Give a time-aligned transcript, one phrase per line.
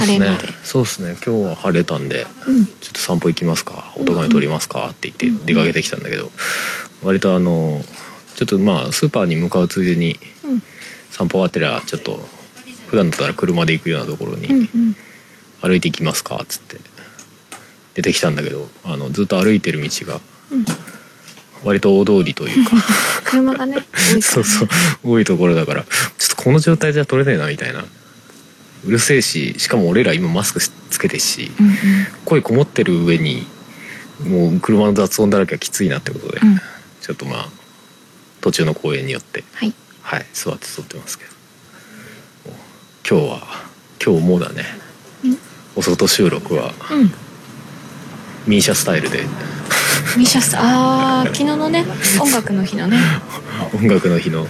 [0.00, 0.38] そうですね。
[0.62, 1.16] そうですね。
[1.24, 2.66] 今日は晴れたんでうん。
[2.66, 3.92] ちょっと散歩行きますか？
[3.96, 4.88] おとがめ撮りますか？
[4.90, 5.36] って言うん。
[5.36, 6.30] って出かけてきたんだけど
[7.02, 7.80] 割とあの
[8.36, 10.62] ちょっとまあスーパーに向かうついでにうん。
[11.10, 12.18] 散歩終わってりゃちょっと
[12.88, 14.96] 普段だったら車で行くようなところにん
[15.62, 16.36] 歩いて行きますか？
[16.42, 16.78] っつって
[17.94, 20.20] 出てきたんだけどあのずっと歩いてる道が
[20.50, 20.64] うん。
[21.64, 22.72] 割と大通りというか。
[23.24, 23.84] 車がねね。
[24.20, 24.68] そうそう。
[25.02, 25.88] 多いところだからちょ
[26.26, 27.84] っとこの状態じゃ撮れねえなみたいな
[28.86, 31.74] うるせえししかも俺ら今マスクつけてるしうんうん。
[32.24, 33.46] 声こもってる上に
[34.28, 36.58] もう車の雑音だらけはきついなってことで、うん。
[37.00, 37.48] ちょっとまあ
[38.40, 39.72] 途中の公園によってはい。
[40.02, 41.30] はい座って撮ってますけど。
[43.08, 43.42] 今日は
[44.04, 44.64] 今日もうだね。
[45.24, 45.38] うん。
[45.76, 47.12] お外収録はうん。
[48.46, 49.24] ミーシャスタイルで。
[50.16, 51.84] ミシャスあー昨日のね
[52.20, 52.98] 音楽の日のね。
[53.74, 54.46] 音楽の日の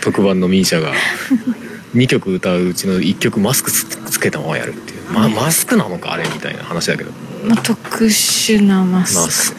[0.00, 0.92] 特番のミーシャが
[1.94, 7.12] 2曲歌ううちの1曲マスクつつけたままやるっていう、ま、マスクなのかあれみたいな話だけど。
[7.46, 9.58] まあ特殊なママススク。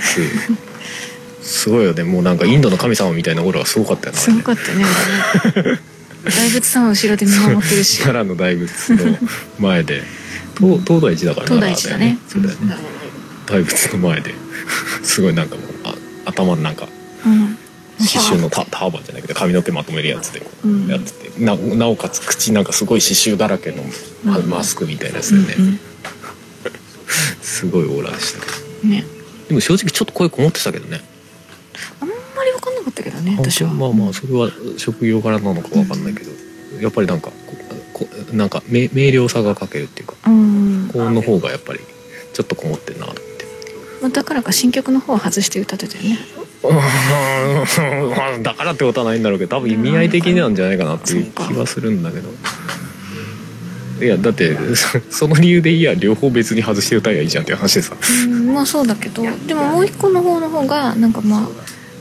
[1.42, 2.04] すごいよね。
[2.04, 4.20] もうなんかインドの神様みたいなオーラがすごかったよクな。
[4.20, 4.86] すごかったね。
[6.26, 8.02] 大仏さんは後ろで見守ってるし。
[8.02, 9.18] 奈良の大仏の
[9.60, 10.02] 前で。
[10.58, 12.18] 東東大寺だから東大寺だね。
[12.28, 12.76] そうだよね。
[13.46, 14.34] 大仏の前で。
[15.04, 16.88] すごいなんかもうあ頭のなんか
[17.26, 17.58] うん
[17.98, 20.42] 刺繍のタターバンじゃないけど髪の毛まとめるやつで
[20.90, 23.84] やってて、ななおかつ口なんかすごい刺繍だらけの
[24.24, 25.80] マスクみたいなやつでね、うん
[27.42, 28.88] すごいオーラでした。
[28.88, 29.06] ね。
[29.48, 31.02] でも正直ちょっと声こもってたけどね。
[32.02, 33.72] あんまり分かんなかったけどね私は。
[33.72, 36.32] まあまあそれは職業柄なのかわかんないけど、
[36.82, 37.56] やっぱりなんかこ
[37.94, 40.90] こなんか明明瞭さが欠けるっていうかうん。
[40.92, 41.80] 高音の方がやっぱり
[42.34, 43.22] ちょっとこもってんなって。
[44.02, 46.20] まあだからか新曲の方は外して歌ってたよね。
[46.40, 46.45] うん
[48.42, 52.30] だからってことはないんだろうけど多分意味合い的になんじゃないかなっていう気はするんだけど。
[54.02, 57.96] いやだってそその理由でいいや両方別に外して歌えばいいじゃんっていう話でさ
[58.26, 61.48] うんまあそうだけどでももう一個の方の方がなんかまあ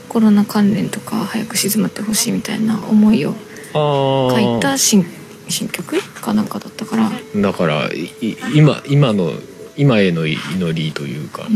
[0.09, 3.33] コロナ関連とか早く静まってほしいみたいな思いを
[3.73, 5.05] あ書いた新
[5.47, 7.11] 新曲かなんかだったから。
[7.35, 7.89] だから
[8.53, 9.31] 今今の
[9.77, 11.47] 今への祈りというか、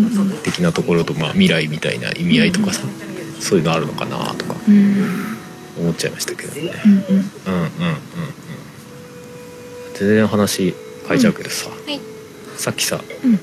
[0.43, 2.83] 的なところと、まあ、未来みたいな意味合いとかさ、
[3.39, 5.37] そういうのあるのかなとかうん。
[5.79, 6.73] 思っちゃいましたけどね。
[6.85, 6.99] うんうん。
[6.99, 7.21] うんうんうん。
[7.21, 7.69] うん
[9.99, 10.73] 全然話
[11.09, 11.99] 変えちゃうけどさ、はい。
[12.55, 13.39] さっきさうん。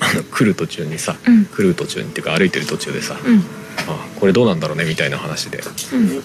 [0.00, 1.44] あの来る途中にさ、うん。
[1.44, 3.40] 来る途中にっていうか歩いてる途中でさ、うん。
[3.86, 6.22] あこれどうなんだろうねみたいな話でうん。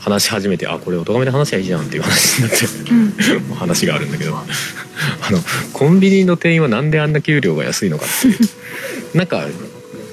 [0.00, 2.66] 話し始めてあこれお咎めで話しゃいいじゃんっていう話になって、
[3.38, 3.56] うん。
[3.56, 4.38] 話があるんだけど
[5.22, 5.38] あの
[5.72, 8.36] コンビニの店員はなんであんな給料が安いのかっていう。
[9.16, 9.46] なんか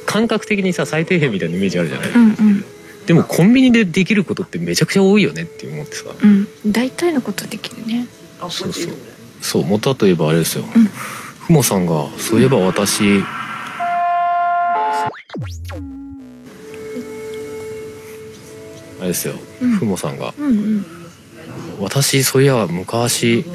[0.06, 2.66] 感覚的にさ最低限みたいなイメージあるじゃない、うんうん。
[3.06, 6.48] でもコンビニでできることってめちゃくちゃ多いよねって思ってさ、うん。
[6.66, 8.08] 大体のことできるね。
[8.50, 8.94] そうそう。
[9.42, 10.90] そう元はといえばあれですよ、うん。
[11.40, 13.24] ふもさんがそういえば私
[19.00, 19.72] あれですよ、うん。
[19.72, 20.34] ふもさんが。
[20.38, 20.86] うんうん。
[21.80, 23.46] 私そういや昔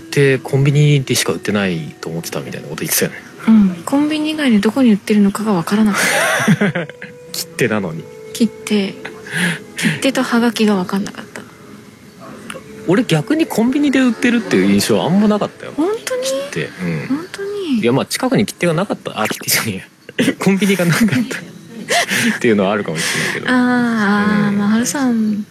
[0.00, 3.18] ってコンビニでしか売ってないと思ってたみたいなこと言ってたよね。
[3.48, 3.82] うん。
[3.84, 6.02] コンビニ以外にどこに売ってるのかがわからなかっ
[6.72, 6.86] た。
[7.32, 8.04] 切手なのに。
[8.32, 8.94] 切手。
[9.76, 11.42] 切手とハガキが分かんなかった。
[12.86, 15.72] 俺逆にコンビニで売ってるっていう印象あんまなかったよ。
[15.76, 16.22] 本当に？
[16.22, 16.64] 切手。
[16.64, 17.06] うん。
[17.08, 17.80] 本当に？
[17.80, 19.20] いやまあ近くに切手がなかった。
[19.20, 19.84] あ切手じゃね
[20.18, 20.34] えや。
[20.38, 21.14] コンビニがなかった。
[22.36, 23.46] っていうのはあるかもしれないけど。
[23.48, 24.58] あーあー、うん。
[24.58, 25.44] まあ春さん。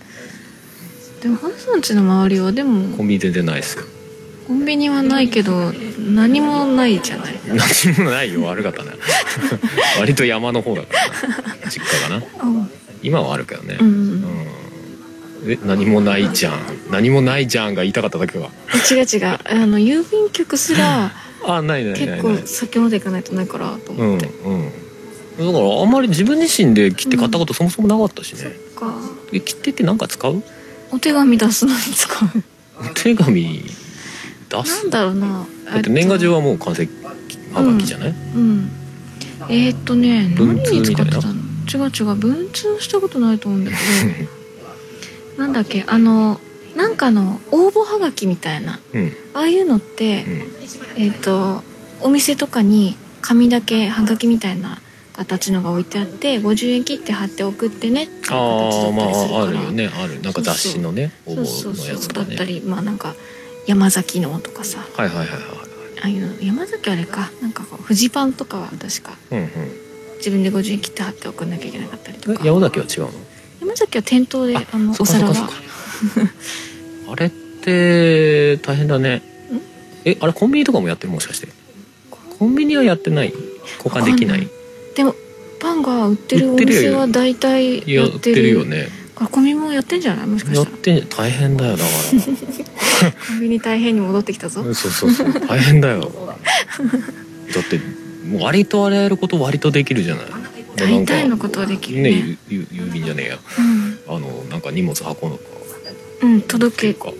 [1.22, 2.98] でも春さんちの周りはでも。
[2.98, 3.84] コンビニ全然ないですよ
[4.48, 7.36] コンビニはないけど何もないじゃない。
[7.48, 8.44] 何もないよ。
[8.44, 8.94] 悪かったな
[10.00, 10.88] 割と山の方だか
[11.22, 11.36] らな。
[11.69, 12.25] 実家がな。
[12.44, 12.69] うん。
[13.01, 13.78] 今はあるけどね。
[13.80, 13.88] うん。
[13.88, 13.90] う
[15.50, 15.51] ん。
[15.51, 16.60] え何もないじゃん。
[16.92, 18.50] 何もないじゃんが言いたかっただけは。
[18.92, 19.40] 違う違う。
[19.45, 21.12] あの郵便局すら
[21.46, 22.22] あないないないない。
[22.22, 24.72] 結構先まで行かないとないからとうん思って、うん
[25.36, 28.94] だからあんまり自分自身で切手買ったことそもそもなかったしね、か。
[29.31, 30.44] え切手って何か使う？
[30.92, 32.44] お手紙出すのに使う。
[32.80, 33.63] お手紙？
[34.53, 35.45] 出なすんだろうな。
[35.65, 36.88] だって年賀状はもう完成
[37.53, 38.69] はがきじゃない、うん。
[39.50, 41.33] えー、っとね文何に使ってたの？
[41.73, 43.77] 違う違う文通したことないと思うんだけ
[44.23, 44.44] ど。
[45.44, 46.39] なんだっけあの
[46.75, 48.79] なんかの応募はがきみたいな。
[48.94, 49.11] うん。
[49.33, 50.25] ああいうのって、
[50.97, 51.03] うん。
[51.03, 51.63] えっ、と
[52.01, 54.79] お店とかに紙だけはがきみたいな
[55.13, 59.88] 形のが置いてあって50円切って貼って送ってねっていう形だああまああるよね。
[59.88, 60.21] ある。
[60.21, 61.73] なんか雑誌のね応そうそう。
[61.73, 62.13] 募のそう。
[62.13, 63.15] だったりまあなんか
[63.68, 64.86] 山崎のとかさ。
[64.95, 65.39] はいはいはいはい。
[66.01, 67.31] ああいうの山崎あれか。
[67.42, 69.48] なんかこうフジパンとかは確かうんうん。
[70.18, 72.39] 自分で50円切って貼って送んなきゃいけなかったりとか。
[72.44, 73.19] え山崎は違うの？
[73.62, 75.54] 山崎は店頭であのそおそっかそっか。
[77.12, 79.21] あれって大変だね。
[80.06, 81.13] えあれコンビニとかもやってる？
[81.13, 81.48] もしかして。
[82.39, 83.33] コンビニはやってない？
[83.83, 84.48] 交換できない？
[84.95, 85.15] でも
[85.62, 88.89] パンが売ってるお店は大体やっやっててるるよね
[89.24, 90.28] あコンビニもやってんじゃない？
[90.28, 91.90] もしかやしらったて大変だよだか
[93.28, 94.64] コンビニ大変に戻ってきたぞ。
[94.64, 95.34] らそうそうそう。
[95.48, 96.02] 大変だよ。
[96.02, 96.10] だっ
[97.70, 97.80] て
[98.28, 100.25] もう割とあらゆること割とできるじゃない。
[100.75, 102.12] 大体のことはできるね。
[102.12, 103.40] ねゆゆ郵便じゃねえや。
[104.08, 105.44] あのなんか荷物運ぶのか。
[106.24, 107.14] うん、届け。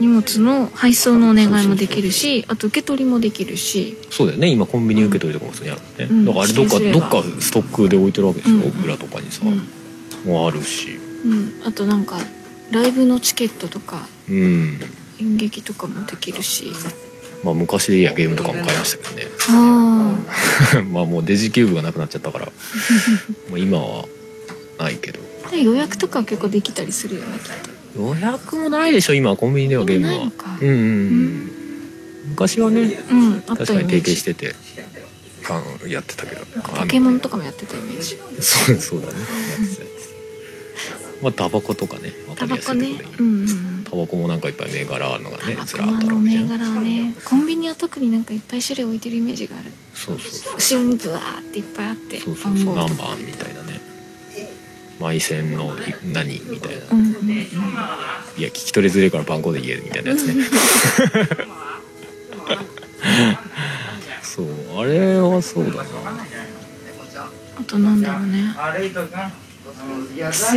[0.00, 3.98] 荷物の配送のお願いもできるしあと受け取りもできるし。
[4.10, 4.48] そうだよね。
[4.48, 6.24] 今コンビニ受け取りとかも普通にあるね、うん。
[6.24, 8.84] だからあれどっかどっかストックで置いてるわけでしょ、うん。
[8.84, 12.18] 裏とかにさ、うん、もうあるしうん、あとなんか
[12.70, 14.80] ライブのチケットとかうん。
[15.20, 16.72] 演劇とかもできるし。
[17.42, 19.26] まあ昔でいいやゲームとかも買いましたけどね。
[19.50, 20.14] あ
[20.90, 22.46] まあもうデジキューブがなくなっちゃったから。
[23.48, 24.04] もう今は
[24.78, 25.20] ないけど。
[25.50, 28.00] あ予約とかは結構できたりするよねきっと。
[28.00, 29.36] 予約もないでしょ今。
[29.36, 30.32] コンビニではゲームは。
[30.60, 31.50] うんうん、う、うん。
[32.30, 34.54] 昔はねうん確かに提携してて
[35.88, 36.44] やってたけど。
[36.62, 38.18] ポケモンとかもやってたイメージ。
[38.40, 39.14] そうそうだね。
[39.14, 39.87] やってたやつ
[41.22, 43.00] まあタバコとかねタバコね。
[43.18, 46.48] うんうんタバコもなんかいっぱい銘柄あるのがねずらっとあるわけじゃん。
[46.48, 49.72] 銘柄はねコンビニは特になんかいっぱい種類置いてるイメージがある。
[49.94, 52.58] そうそうそう後ろにブワーっていっぱいあってそうそう。
[52.58, 53.80] そう何番みたいなね。
[55.00, 55.74] 埋線の
[56.12, 57.28] 何みたいな、うんうんうん。
[57.30, 57.40] い
[58.42, 60.44] や聞き取りづれえから番号で言えるみたいなやつね。
[64.22, 64.46] そう
[64.78, 65.84] あれはそうだな。
[67.58, 68.54] あとなんだろうね。
[68.54, 69.47] せ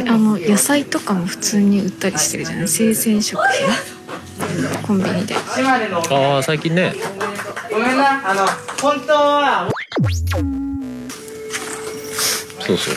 [0.08, 2.68] あの野菜とかも普通に売ったりしてるじゃない？
[2.68, 4.82] 生鮮食品？
[4.82, 5.36] コンビニで。
[5.36, 6.96] ああ最近ね。
[7.70, 8.46] ごめんな、あの、
[8.82, 9.72] 本当は。
[12.60, 12.92] そうそ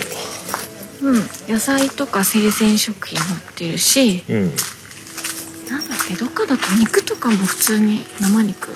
[1.02, 1.10] う。
[1.12, 1.22] うん。
[1.48, 3.24] 野菜とか生鮮食品売っ
[3.54, 4.52] てるしうん。
[5.70, 6.14] なんだっけ？
[6.14, 8.70] どっかだと肉とかも普通に生肉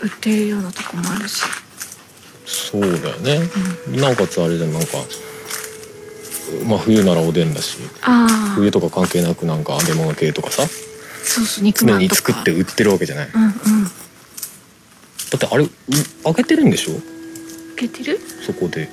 [0.00, 1.42] 売ってるようなとこもあるし。
[2.46, 3.40] そうだよね、
[3.88, 4.88] なおかつあれじゃんなんか
[6.66, 7.78] まあ冬ならおでんだし
[8.54, 10.66] 冬とか関係なくなんか揚げ物系とかさ
[11.24, 13.30] そうそう肉常に作って売ってるわけじゃない。
[13.30, 13.50] だうんうん。
[13.86, 13.88] っ
[15.38, 15.70] てあれう
[16.24, 16.92] 揚げてるんでしょ？
[16.92, 17.00] 揚
[17.76, 18.18] げてる？
[18.46, 18.88] そこで。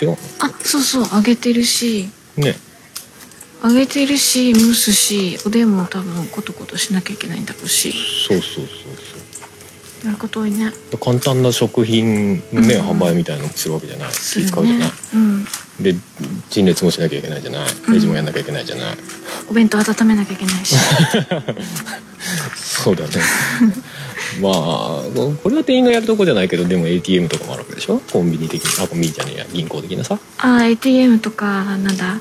[0.00, 0.18] 違うの？
[0.40, 2.08] あそうそう揚げてるし。
[2.36, 2.54] ね。
[3.64, 7.92] 揚げてるし蒸すしおでんも多分コトコトしなきゃいけないんだろうし。
[8.28, 8.92] そうそうそう
[10.04, 10.72] やること多いね。
[11.02, 12.90] 簡単な食品のね、うん。
[12.90, 14.08] 販売みたいなのもするわけじゃない。
[14.10, 14.88] 気使うじゃない。
[14.88, 15.44] ねうん。
[15.80, 15.94] で
[16.50, 17.66] 陳列もしなきゃいけないじゃない。
[17.86, 17.94] うん。
[17.94, 18.96] レジもやんなきゃいけないじゃない、
[19.48, 20.74] お弁当温めなきゃいけないし。
[22.56, 23.10] そうだね。
[24.40, 24.52] まあ
[25.42, 28.00] これは店員がやるとこじゃないけどでも ATM とかもあるわけでしょ？
[28.12, 28.82] コンビニ的に。
[28.84, 30.18] あコンビニじゃねえや銀行的なさ。
[30.38, 32.18] あー ATM とかなんだ？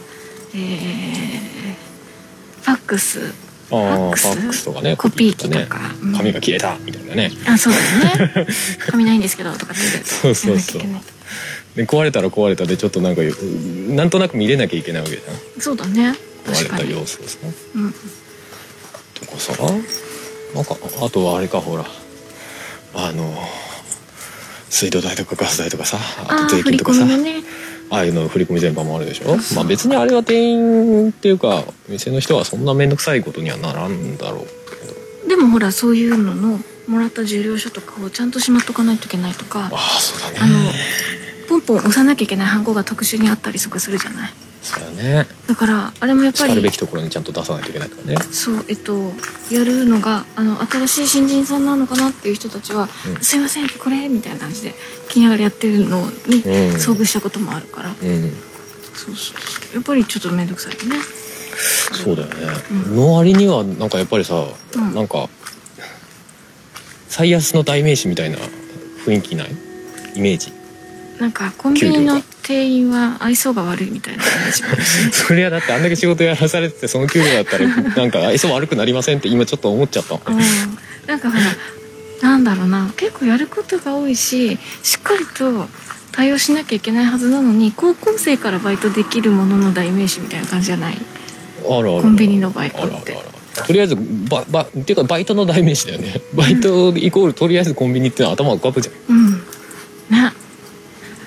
[0.53, 3.19] えー、ファックス。
[3.19, 4.65] ああファックス？
[4.65, 5.79] とかねコピー機とか？
[6.01, 6.13] うん。
[6.15, 7.31] 紙が切れたみたいなね。
[7.47, 7.79] あそうだ
[8.25, 8.47] よね。
[8.89, 10.81] 紙ないんですけどとかってそうそうそう。
[11.75, 13.21] で壊れたら壊れたでちょっとなんか
[13.87, 15.61] なんとなく見れなきゃいけないわけじゃん。
[15.61, 16.13] そうだね。
[16.45, 17.37] 壊れた様子をさ
[17.75, 17.93] うん。
[19.13, 19.53] とかさ。
[20.53, 21.85] なんかあとはあれかほら。
[22.93, 23.41] あの
[24.69, 25.97] 水道代とかガス代とかさ
[26.27, 27.05] あと税金とかさ。
[27.05, 27.41] ね
[27.91, 29.35] ああいうの振り込み全般もあるでしょ？
[29.53, 35.29] まあ別にあれは店員っていうか店の人はそんな面倒くさいことにはならんだろうけど。
[35.29, 39.69] でもほらそういうののもらった受領書とかをちゃんとしまっとかないといけないとか。
[39.71, 40.39] ああそうだね。
[40.41, 40.71] あの
[41.49, 44.31] ポンポン押さなきゃいけないハンコが特殊にあったりとかするじゃない？
[44.61, 45.27] そうだね。
[45.47, 48.15] だからあれもやっぱりしかるべきところにちゃんと出さないといけないとかね。
[48.31, 49.11] そうえっと
[49.49, 53.23] やるのがあの新しい新人さんなのかなっていう人たちは「うん。
[53.23, 54.75] すいませんこれ」みたいな感じで
[55.09, 56.51] 気にながらやってるのにうん。
[56.75, 58.33] 遭遇したこともあるから、うん。
[58.93, 59.75] そうそうそう。
[59.75, 61.01] やっぱりちょっと面倒くさいよね。
[62.03, 62.33] そうだよね、
[62.71, 62.95] うん。
[62.95, 64.93] の割にはなんかやっぱりさ、うん。
[64.93, 65.27] なんか
[67.09, 68.37] 最安の代名詞みたいな
[69.05, 69.55] 雰囲気ない？
[70.15, 70.53] イメージ。
[71.19, 74.23] なんかコンビニの店員は愛想が悪いみたいな
[75.13, 77.65] それはだってあんだけ仕事やらされててその給料だったら
[77.95, 80.15] なんか愛想悪くなりませんって今ちょっと思っちゃった。
[80.15, 80.39] うん。
[81.07, 81.43] なんかほら
[82.21, 82.91] なんだろうな。
[82.97, 85.67] 結構やることが多いししっかりと
[86.11, 90.97] 対応しなきゃいけないはずなのに高校生からバイトできるものの代名詞みたいな感じじゃない？
[91.69, 93.17] あるあるコンビニのバイトって。
[93.65, 93.95] とりあえず
[94.29, 96.21] ババっていうかバイトの代名詞だよね。
[96.33, 99.15] バイトイコールとりあえずコンビニってのは頭浮かぶじゃん。
[99.15, 99.30] うん。
[99.30, 99.30] ね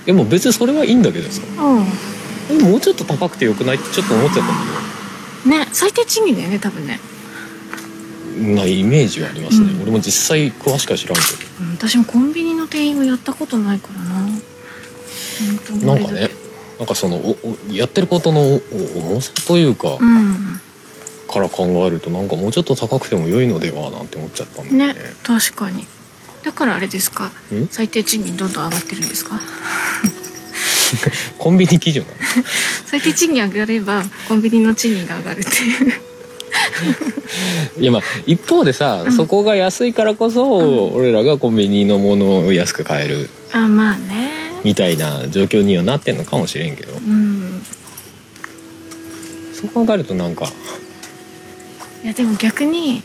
[0.06, 1.42] でも別にそれはいいんだけどさ。
[1.42, 2.14] う
[2.50, 7.00] えもうちょっと高くてよくないってちょっと思っちゃったんだんね最低賃金だよね多分ね、
[8.36, 9.82] けどなイメージはありますね、うん。
[9.82, 11.22] 俺も実際詳しくは知らんけ
[11.60, 14.28] うん、私もコンビニの店員をやったことないからな。
[15.94, 16.28] なんかね
[16.78, 20.60] なんかそのおおやってることの重さというか、うん。
[21.32, 24.94] から考えるとなんかもうちょっと高くても良いのではなんて思っちゃったんだよね。
[24.94, 25.86] ね確かに
[26.44, 27.26] だからあれですか？
[27.52, 29.40] ん最低賃金どんどん上がってるんですか？
[31.38, 32.04] コンビニ基準
[32.86, 35.92] 最低賃金上がればコンビニの賃金が上がるっていう。
[37.80, 39.12] いやまあ一方でさ、うん。
[39.12, 43.28] そこが安いからこそ、俺らがコンビニのものを安く買える。
[43.52, 44.30] あまあね。
[44.62, 46.92] みたいな状況にはなってんのかもしれんけど。
[46.94, 47.62] うん。
[49.52, 50.50] そう考えるとなんか。
[52.04, 53.02] いやでも逆に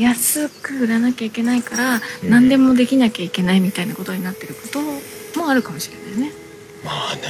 [0.00, 2.30] 安く売らなきゃいけないから、うん。
[2.30, 4.80] 何でもできなきゃいけないみたいなことになってること
[5.40, 6.32] もあるかもしれないね。
[6.84, 7.22] まあね、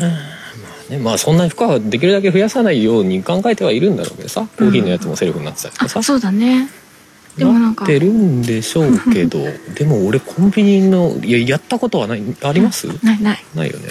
[0.00, 0.98] まあね。
[0.98, 4.46] まあそんなに負荷はできるだけ増やさないように考えてはいるんだろうけどさ。
[4.56, 6.68] コーヒーのやつもセルフになってたりとかさ、あそうだね。
[7.36, 9.38] でもなんかってるんでしょうけど
[9.74, 12.22] でも俺コンビニのいややったことはない。
[12.42, 13.44] あります、ないない。
[13.54, 13.88] ないよね。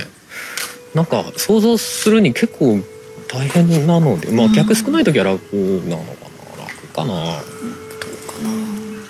[0.93, 2.79] なんか想像するに結構
[3.27, 4.53] 大変なのでまあうん。
[4.53, 6.13] 客少ない時は楽なのか
[6.57, 6.63] な。
[6.65, 7.41] 楽かな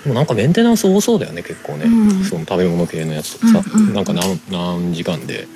[0.08, 1.88] もなんかメンテナンス多そうだよね結構ね、う
[2.20, 2.24] ん。
[2.24, 3.94] その食べ物系のやつとかさ、うんうん。
[3.94, 5.46] なんか何何時間で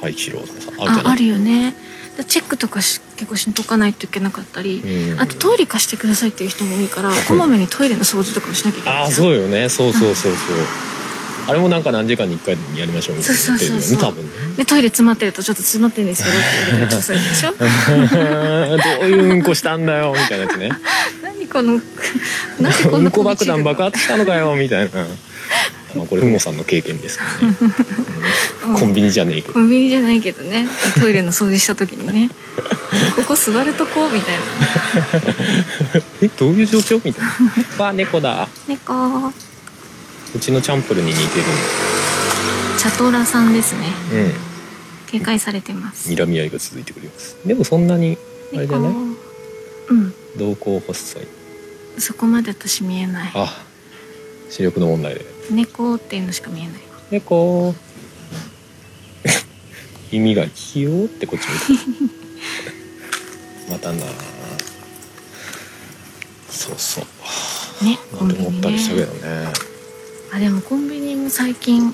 [0.00, 1.04] 廃棄しろとかさあるじゃない？
[1.06, 1.74] ああるよね。
[2.16, 5.20] だチェックとかし結構しとかないといけなかったり、うん。
[5.20, 8.98] あとトイレ貸してくださいっていう人も多いからこまめにトイレの掃除とかもしなきゃいけない。
[9.00, 9.68] ああうそうよね。
[9.68, 10.56] そうそうそうそう。
[11.46, 14.30] あれもなんか何時間に1回やりましょうみたいなそうそうそう多分ね。
[14.56, 17.52] でトイレ詰まってるとちょっと詰まってるんですけどって言われたりするでしょ。
[19.00, 20.70] どういううんこしたんだよみたいなやつね
[21.44, 21.80] 何この
[22.60, 25.04] なんでこんうなんこ爆弾爆発したのかよみたいな。
[25.94, 27.56] まあこれふもさんの経験ですけどね、
[28.66, 28.78] うん。
[28.80, 29.54] コンビニじゃねえけど。
[29.54, 30.66] コンビニじゃないけどね。
[31.00, 32.30] トイレの掃除した時にね。
[33.14, 34.08] ここ座るとこ？
[34.10, 36.02] みたいな。
[36.22, 37.00] えどういう状況？
[37.04, 37.24] みたい
[37.78, 37.84] な。
[37.84, 38.48] わあ猫だ。
[38.66, 39.28] 猫。
[39.28, 41.44] うちのチャンプルに似てる。
[42.76, 43.86] チャトラさんですね。
[44.12, 44.32] うん。
[45.06, 46.10] 警戒されてます。
[46.10, 47.36] 睨み合いが続いてくります。
[47.46, 48.18] でもそんなに
[48.52, 48.90] あれじゃない？
[48.90, 48.98] 猫。
[49.90, 50.14] うん。
[50.36, 51.22] 瞳孔細い
[51.98, 53.32] そこまで私見えない。
[53.34, 53.64] あ
[54.50, 55.24] 視力の問題で。
[55.50, 56.72] 猫っていうのしか見えない。
[57.10, 57.74] 猫。
[60.12, 61.84] 耳がひよーってこっち見て。
[62.04, 62.10] る
[63.70, 64.04] またな。
[66.50, 67.84] そうそう。
[67.84, 69.52] ねコンビニ思ったりしたけねどね。
[70.32, 71.92] あでもコンビニも最近うん。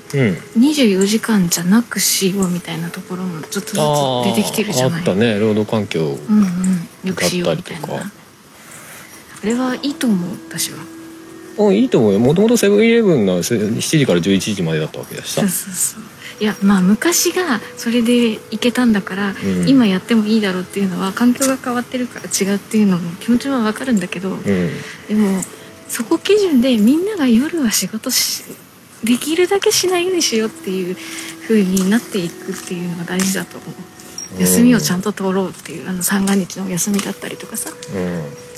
[0.57, 4.99] 24時間じゃなくしようみたいなところもちょっとずつあ出てきてるじゃない。
[4.99, 5.39] あったね。
[5.39, 6.87] 労働環境うんうん。
[7.09, 7.87] よくしようみたいな。
[7.87, 8.20] だったりとか
[9.43, 10.77] あれはいいと思う私は。
[11.57, 12.19] うんいいと思うよ。
[12.19, 15.41] もともとセブンイレブンのせ7時から11時までだったわけだしさ。
[15.41, 16.03] そうそうそう。
[16.39, 19.67] いやまあ昔がそれでいけたんだから、うん。
[19.67, 24.43] 今やってもいいだろうっていうのは環境が変わってるから違うっていうのも気持ちはわかるんだけど、うん。
[24.43, 24.69] で
[25.13, 25.41] も
[25.87, 28.43] そこ基準でみんなが夜は仕事し
[29.03, 30.95] できるだけしないようにしようっていう
[31.43, 34.41] 風になっていくっていうのが大事だと思う。
[34.41, 37.69] 休みをちゃんと取ろうっていうあの三が日のお休みだったりとかさ。
[37.93, 38.50] うん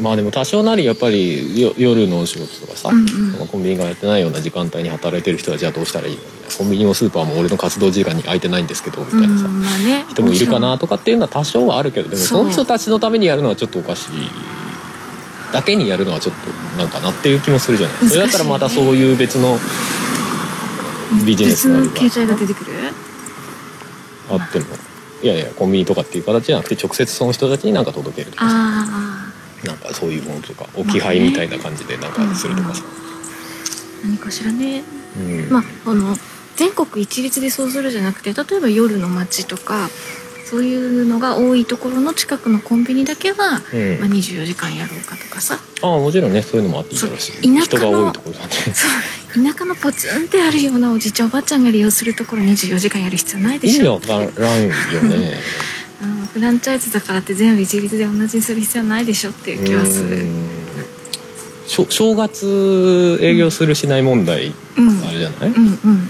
[0.00, 3.00] まあでも多少なりやっぱりよ夜のお仕事とかさ、うん
[3.40, 3.46] うん。
[3.48, 6.22] コンビニがやってないような時間帯に働いてる人はじゃあどうしたらいいの
[6.56, 10.04] コンビニもスーパーも俺の活動時間に空いてないんですけどみたいなさ、うんまあね。
[10.08, 14.10] 人もいるかなとかっていうのは多少はあるけどでもその人たちのためにやるのはちょっとおかしい
[15.52, 18.02] だけにやるのはちょっとなんかなっていう気もするじゃない。
[18.02, 18.08] ね。
[18.08, 19.58] それだったらまたそういう別の
[21.26, 22.72] ビジネス別があれの経済が出てくる？
[24.30, 24.66] ばあっても。
[25.22, 28.56] いやいやコンビニとかっていう形じゃなくて直接その人たちに何か届けるとかさ。
[28.56, 29.21] あ
[29.64, 34.82] なんかそういうものとか置き配みたいな感じでなんかするとかさ、あ何かしらね。
[35.16, 35.50] うん。
[35.50, 36.16] まああの
[36.56, 39.88] 全国一律でそうするじゃなくて例えば夜の街とか
[40.44, 43.36] そういうのが多いところの近くのコンビニだけは、
[43.72, 44.00] うん。
[44.00, 45.58] まあ、24時間やろうかとかさ。
[45.82, 47.32] ああもちろんねそういうのもあっていいだろうし。
[47.32, 53.96] そう田舎の人が多いところだねそう田舎のポツンってあるようなおじいちゃんおばあちゃんが利用するところ24時間やる必要ないで意しょ。
[53.98, 54.74] 味わからんよね。
[55.02, 55.20] う ん
[56.32, 60.26] フランチャイズだからって全部一律で同じにする必要ないでしょっていう気はする。
[61.88, 64.88] 正月営業するしない問題うん。
[65.06, 66.08] あれじゃない、うんうん。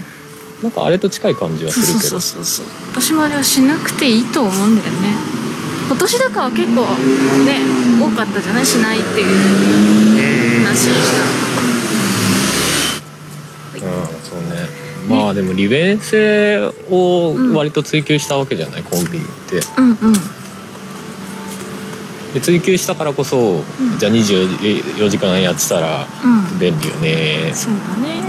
[0.61, 1.99] なんかあれと近い感じはするけど。
[1.99, 2.65] そうそうそう。
[2.91, 5.13] 私もあれはしなくていいと思うんだよね。
[5.87, 6.81] 今年だから結構
[7.43, 7.59] ね
[8.01, 8.65] 多かったじゃない？
[8.65, 9.27] しないっていう
[10.65, 11.11] 話をし
[13.81, 13.91] たうん
[14.23, 14.67] そうね
[15.07, 19.59] まあでも利便性を割と追求したわけじゃない、コンビニって。
[19.77, 20.13] うんうん。
[22.33, 23.63] で追求したからこそ、ん。
[23.99, 26.59] じゃあ24時間やってたらうん。
[26.59, 27.51] 便利よね。
[27.53, 28.23] そうだね。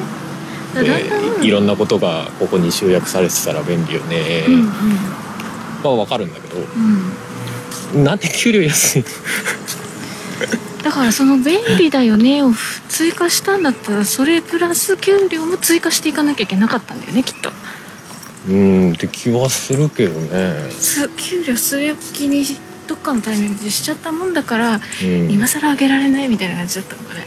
[0.74, 1.40] だだんだん。
[1.40, 4.64] でいろんなことがここに集約されてたら便利よね、うんうん。
[4.64, 4.70] ま
[5.84, 6.56] あ分かるんだけど。
[7.94, 8.04] うん。
[8.04, 9.04] なんで給料安い
[10.84, 12.50] だからその便利だよねを
[12.88, 17.50] 追加したんだったらそれプラス給料も追加していかなきゃいけなかったんだよねきっと。
[18.46, 22.44] うんって気はするけどね、す給料据え置きに
[22.86, 27.26] どっかのタイミングでしちゃったもんだから、うん、今更上げられないみたいな感じだったのかね。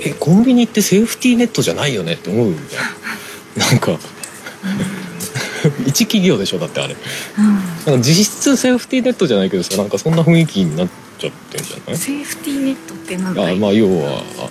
[0.00, 3.96] えコンビニってセーフティーネットじゃないよねって思うじゃんなんか
[5.86, 6.96] 一企業でしょだってあれ。
[7.38, 7.44] うん。
[7.54, 11.96] なんか実質セーフティーネットじゃないけどさなんかそんな雰囲気になっちゃってんじゃない？
[11.96, 14.50] セーフティーネットってなんだまあ要はあの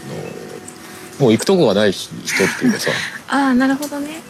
[1.19, 2.13] もう行くとこがない人っ
[2.59, 2.91] ていうかさ。
[3.27, 4.21] ああなるほどね。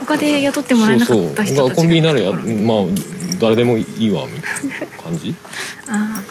[0.00, 1.68] 他で雇ってもらえなかった人そうそう。
[1.70, 2.86] たちコンビニならやがまあ
[3.38, 5.34] 誰でもいいわみたいな感じ？
[5.88, 6.22] あ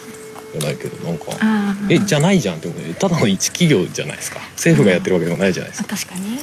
[0.52, 1.86] じゃないけどなんかあああ。
[1.88, 2.68] えじゃないじゃんって
[2.98, 4.40] ただの一企業じゃないですか。
[4.56, 6.32] 政府がやってるわけでもないじゃないですあか確かに。
[6.36, 6.42] ね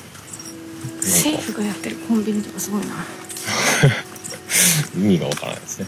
[1.01, 2.87] 政府がやってるコンビニとかすごいな
[4.95, 5.87] 意味がわからないですね。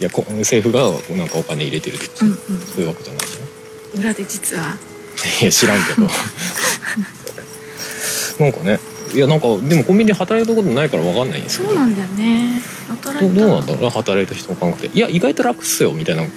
[0.00, 2.38] いやこ政府がなんかお金入れてるとか、うんうん。
[2.38, 4.76] そういうわけじゃないじゃん裏で実は。
[5.40, 6.08] いや知らんけど。
[8.38, 8.78] なんかね
[9.14, 12.60] いやなんかでもコンビニで働いたことないからわかんないんですよそうなんだよね。
[12.88, 13.90] 働いたどうなんだろう？
[13.90, 16.28] 働いた人の感覚でいや意外と楽っすよみたいなこ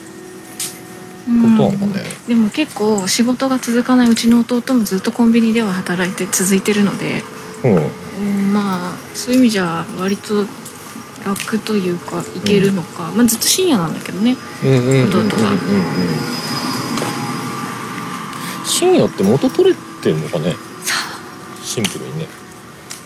[1.28, 7.24] うんとなのかね、でも結構仕事が続かないうちの弟もずっとコンビニでは働いて続いてるので、
[7.64, 7.76] うん。
[7.76, 10.48] うん、まあそういう意味じゃ割と
[11.26, 14.36] 楽というかいけるのか、まあずっと深夜なんだけどね。
[14.64, 14.70] うん。
[14.70, 15.10] うんうんうん。
[18.66, 20.56] 深夜って元取れてんのかね？
[21.64, 22.26] シンプルにね。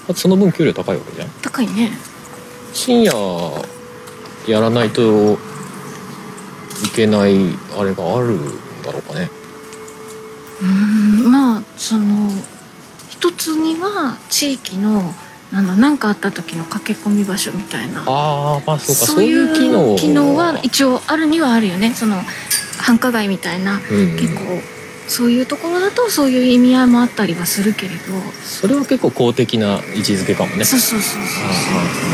[0.08, 1.30] だってその分給料高いわけじゃん。
[1.42, 1.92] 高いね。
[2.74, 3.14] 深夜
[4.48, 5.38] やらないとい
[6.96, 7.36] けない
[7.78, 9.30] あれがあるんだろうかね。
[10.62, 11.32] うん。
[11.32, 12.30] まあその
[13.10, 15.14] 一つには地域の
[15.54, 18.04] なんだ何かあった時の駆け込み場所みたいな。
[18.08, 21.94] ああまあそうかそそうういいうう機能機能は一応あるにはあるよね。
[21.94, 22.18] その
[22.80, 24.42] 繁華街みたいなうん結構
[25.08, 27.98] そういうところだとそういう意味合いもあったりはするけれど。
[28.44, 30.66] それは結構公的な位置づけかもね。
[30.66, 31.22] そうそうそう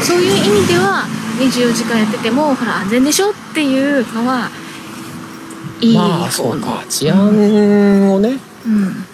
[0.02, 0.22] そうそう。
[0.22, 1.06] いう意味では
[1.40, 4.50] 24時間やっててもほら安全でしょっていうのは
[5.80, 6.84] いいまあそう方のか。
[6.90, 7.28] 治安
[8.14, 8.38] をね。
[8.66, 9.06] うん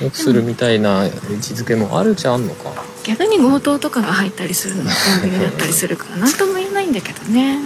[0.00, 2.70] 良くするみたいな位置づけもあるじゃんのか。
[3.04, 7.60] 逆に強盗とかが入ったりするのがコンビニだったりするから何とも言えないんだけどね。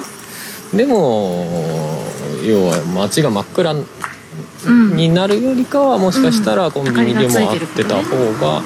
[0.75, 2.05] でも
[2.45, 4.97] 要は街が真っ暗うん。
[4.97, 8.03] になるよりかはもしかしたらコンビニでもあってた方
[8.35, 8.63] があ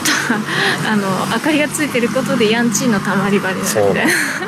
[0.00, 0.38] とは
[0.92, 4.02] あの明かりがついてることでヤンチーのたまり場になるみた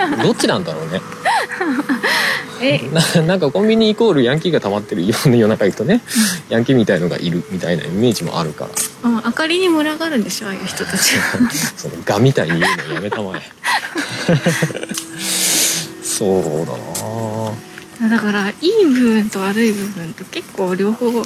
[0.07, 0.11] い。
[0.17, 1.01] などっちなんだろうね。
[1.01, 1.01] え
[3.17, 6.03] ななんかコンビニイコールヤンキーが溜まってるよ夜中行くとね
[6.49, 8.71] ヤンキーみたいのがいるみたいなイメージもあるから。
[9.11, 11.17] うん明かりに群がるんでしょああいう人たち。
[11.17, 13.43] はそのガみたいに言うのやめたまえ。
[16.03, 18.09] そうだな。
[18.09, 21.23] だからいい部分と悪い部分と結構両方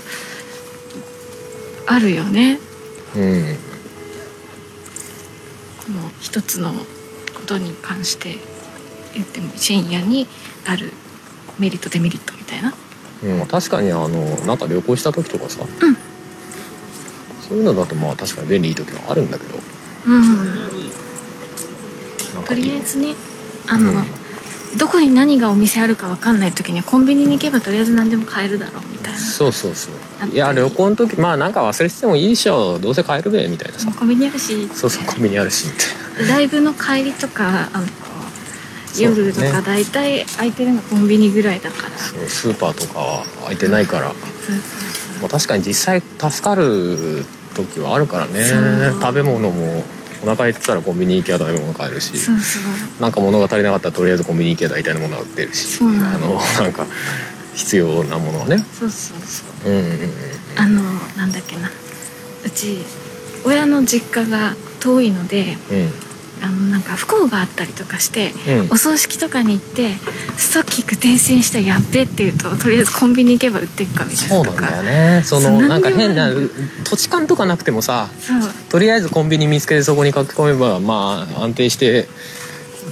[1.86, 2.58] あるよね。
[3.16, 3.56] うん。
[5.86, 8.36] この一つのことに関して
[9.14, 10.26] 言っても深夜に
[10.66, 10.92] ある
[11.58, 12.74] メリットデメリットみたいな。
[13.22, 14.08] うん、確かにあの
[14.46, 15.96] なんか旅行した時とかさ、うん。
[17.48, 19.58] そういうのだとまあ確かに便利いい時はあるんだけど。
[20.06, 20.24] うん。
[22.44, 23.14] とりあえずね
[23.68, 24.04] あの、うん。
[24.76, 29.18] どこに何がお店あるか分かんない時にはコンビニに行けばとりあえず何でも買えるだろうみたいな。
[29.18, 29.94] そうそうそう。
[30.28, 33.90] いや旅行の時まあなんか忘れててもいいでしょどうせ帰るべみたいなさ。
[33.92, 34.68] コンビニあるし。
[34.74, 37.86] そうそうコンビニあるしみたいライブの帰りとかあの
[38.98, 41.90] 夜とか大体空いてるのコンビニぐらいだから。
[41.90, 48.44] なそうスーパーとかは空いてないから、まあ、確かに実際助かる時はあるからね。
[49.00, 49.84] 食べ物も
[50.22, 52.16] お腹減ってたらコンビニ行きゃ食べ物買えるし。
[52.18, 53.02] そうそう。
[53.02, 56.86] なんか物が足りなかったらとりあえずコンビニ行けば大体のものが売ってるしあのなんか
[57.54, 58.58] 必要なものはね。
[58.72, 59.70] そうそうそう。
[59.70, 60.10] うんうんうん。
[60.56, 60.82] あの
[61.16, 61.70] なんだっけな。
[62.44, 62.78] うち
[63.44, 66.03] 親の実家が遠いのでうん
[66.42, 68.70] あのなんか不幸があったりとかして、うん。
[68.72, 69.94] お葬式とかに行って
[70.36, 75.22] ストッキング転戦したやっべって言うととりあえずコンビニ行けば売ってっかみたいなそうなんだよね。
[75.24, 76.30] そのなんか変な
[76.84, 78.08] 土地勘とかなくてもさ
[78.68, 82.08] とりあえずコンビニ見つけてそこに書き込めばまあ安定して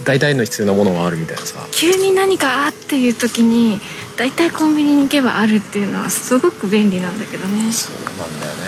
[0.04, 1.66] 大体の必要なものがあるみたいなさ。
[1.72, 3.80] 急に何かあっていう時に
[4.16, 7.72] 大体コンビニに行けばあるっていうのはすごく便利なんだけどね。
[7.72, 8.60] そうなんだよね。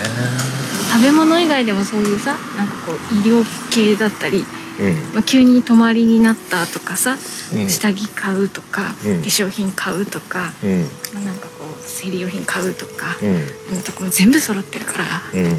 [0.93, 4.64] 食べ物以外でもそういうさなんかこう医療系だったり、うん
[5.13, 7.17] まあ、急に泊まりになったとかさ、
[7.53, 7.69] うん。
[7.69, 9.21] 下着買うとか、うん。
[9.21, 10.81] 化粧品買うとか、うん。
[11.13, 13.29] まあ、なんかこう生理用品買うとか、うん。
[13.75, 15.05] うん、とこも全部揃ってるから。
[15.33, 15.57] うん。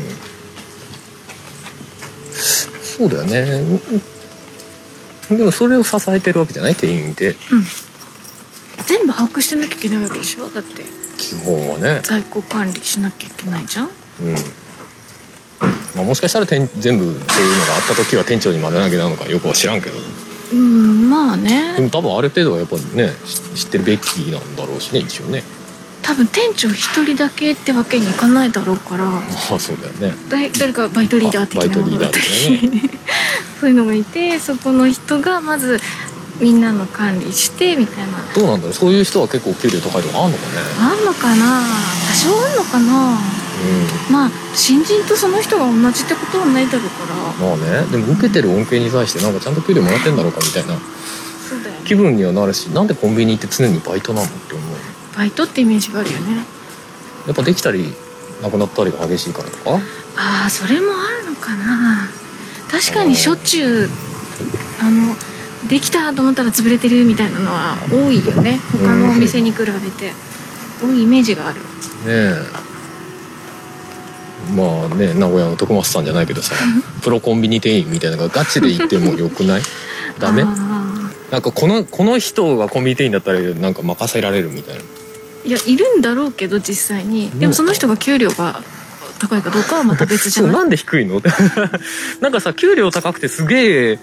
[2.82, 3.80] そうだよね。
[5.30, 7.04] でもそれを支えてるわけじゃないって全
[9.06, 10.48] 部把握してなきゃいけないわけでしょ？
[10.48, 10.84] だって。
[11.18, 12.00] 基本はね。
[12.04, 13.86] 在庫管理しなきゃいけないじゃん？
[13.86, 13.90] うん
[15.60, 19.96] まあ、もしかしたら店全部そういうのがあった時は店長に任せなきゃなのかよくは知らんけど。
[20.52, 25.42] うんまあでねも多分ある程度はやっぱねし知ってるべきなんだろうしね一応ね。
[26.02, 29.04] 多分店長一人だけってわけにいかないだろうから。
[29.06, 30.14] まあそうだよね。
[30.58, 32.90] 誰かバイトリーダー的なものだったあバイトリーダーり
[33.60, 35.80] そういうのがいてそこの人がまず
[36.40, 38.18] みんなの管理してみたいな。
[38.34, 38.72] どうなんだろう。
[38.74, 40.62] そういう人は結構給料高いとかあんのかね。
[40.78, 41.62] あんのかな。
[42.08, 43.18] 多少あんのかな
[44.10, 47.46] まあ新人とその人が同じってことはないだろうから。
[47.46, 47.86] うんまあね。
[47.90, 50.78] でも受けてる恩恵に対してなんかちゃんと給料もらってんだろうかみたいな。
[51.48, 51.80] そうだよね。
[51.84, 54.76] 気分にはなるしなんでコンビニって常にバイトなのって思う。
[55.16, 56.44] バイトってイメージがあるよね。
[57.26, 57.92] やっぱできたり
[58.42, 59.80] なくなったりが激しいからとか？
[60.16, 62.08] ああそれもあるのかな。
[62.70, 63.88] 確かにしょっちゅう
[64.82, 65.14] あの
[65.68, 68.60] できたと思ったら潰れてるみたいなのは多いよね。
[68.72, 70.12] 他のお店に比べて。
[70.78, 71.60] 多いイメージがある。
[71.60, 71.64] ね
[72.06, 72.34] え
[74.54, 76.54] まあね名古屋の徳松さんじゃないけどさ
[77.02, 79.62] プロコンビニ店員みたいなのがガチで言ってもよくない？
[80.20, 80.42] ダメ？
[80.46, 84.80] あなんかこのこの人がコンビニ店員だったらなんか任せられるみたいな。
[84.80, 87.30] ーいやいるんだろうけど実際に。
[87.30, 88.62] でもその人が給料が
[89.18, 90.52] 高いかどうかはまた別じゃない？
[90.54, 91.20] なんで低いの？
[92.20, 93.98] なんかさ給料高くてすげえ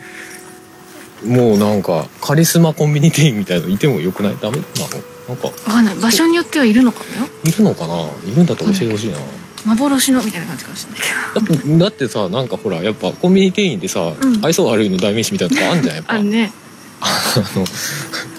[1.26, 4.38] もうなんかカリスマコンビニ店員みたいのいてもよくない？
[4.42, 4.58] ダメ？
[4.58, 5.48] なのなんか。
[5.48, 5.96] わかんない。
[5.96, 7.30] 場所によってはいるのかもよ。
[7.46, 8.02] いるのかな？
[8.32, 9.18] いるんだったら教えてほしいな、
[9.66, 11.62] 幻のみたいな感じかもしれない。
[11.62, 14.46] け どだってさなんかほらやっぱコンビニ店員ってさ、うん。
[14.46, 16.14] 愛想悪いの代名詞みたいなとこあんじゃんやっぱ。
[16.16, 16.52] あるね。
[17.02, 17.66] あの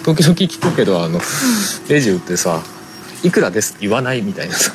[0.04, 1.20] 時々聞くけどあの
[1.88, 2.62] レジ打ってさ
[3.22, 4.72] 「いくらです」って言わないみたいなさ。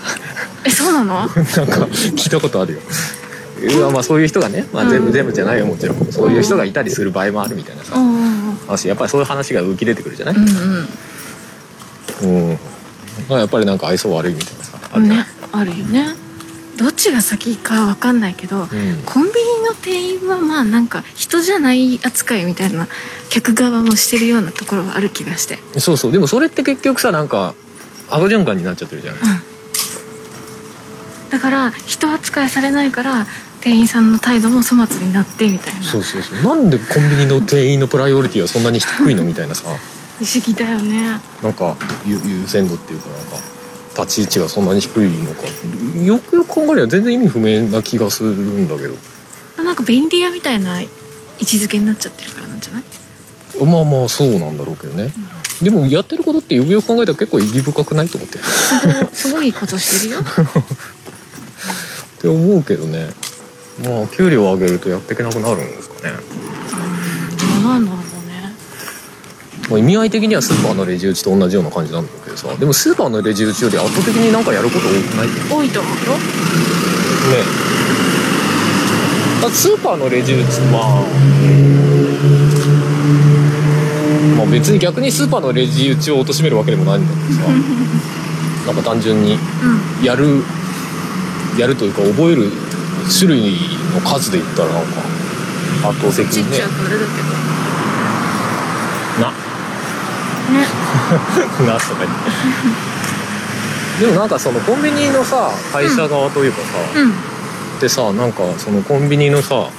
[0.63, 1.15] えそうなの？
[1.15, 2.79] なんか聞いたことあるよ。
[3.62, 6.12] うわまあそういう人がね、まあ、全部全部じゃないよもちろん。
[6.12, 7.95] そういう人がいたりする場合もあるみたいなさ。
[7.95, 10.88] うんうん話やっぱりそういう話が浮き出てくるじゃない、うん
[12.21, 12.59] うん
[13.27, 15.17] まあ、やっぱりなんか愛想悪いみたいなさあうんるじゃん。
[15.17, 16.15] ねあるよね
[16.80, 18.68] どっちが先かわかんないけど、うん。
[19.06, 22.88] コンビニの店員はまあなんか人じゃない扱いみたいな
[23.30, 25.60] 客側もしてるようなところはある気がして。
[25.80, 26.12] そうそう。
[26.13, 27.54] でもそれって結局さなんか
[28.10, 29.22] 悪循環になっちゃってるじゃない
[31.30, 33.28] だから人扱いされないから
[33.62, 35.84] 店員さんの態度も粗末になってみたいな。
[35.84, 36.42] そうそうそう。
[36.44, 39.24] なんでコンビニの店員のプライオリティはそんなに低いの？
[39.24, 39.68] みたいなさ。
[40.18, 41.20] 不思議だよね。
[41.44, 43.59] なんか優優先度っていうかなんか
[44.01, 45.41] 立ち位置がそんなに低いのか。
[46.03, 48.95] よくよく考えれば全然意味不明な気がするんだけど。
[49.63, 50.88] なんか便利屋みたいな位
[51.41, 52.83] 置づけになっちゃってるからなんじゃない？
[53.65, 55.12] まあまあそうなんだろうけどね、
[55.62, 58.41] でもやってることってよくよく考えたら結構意義深くないと思ってっ
[59.12, 60.21] すごいことしてるよ。
[62.21, 63.09] て思うけどね。
[63.83, 66.13] まあ給料を上げるとやっていけなくなるんですかね、
[67.63, 68.55] どうなんだろうね。
[69.69, 75.28] まあ、意味合い的にはスーパーのレジ打ちと同じような感じなんだけどさでもスーパーのレジ打ちより圧倒的になんかやること多くない？
[75.28, 76.00] ね多いと思うよ。
[79.42, 80.84] だってスーパーのレジ打ちまあ。
[84.38, 87.50] まあ別に逆にスーパーのレジ打ちを貶めるわけでもないんだけどさ。
[88.68, 90.06] なんか単純にうん。
[90.06, 90.44] やる
[91.58, 92.52] やるというか覚える
[93.18, 93.58] 種類
[93.94, 95.02] の数で言ったらなんか
[95.89, 96.58] 圧倒的にね。
[96.58, 97.22] ちゃくあれだけ
[99.22, 99.34] などね
[100.51, 102.12] なとか言っ
[103.99, 107.13] てでもなんかそのコンビニのさ会社側というかさ、うん。
[107.79, 109.69] でさなんかそのコンビニのさ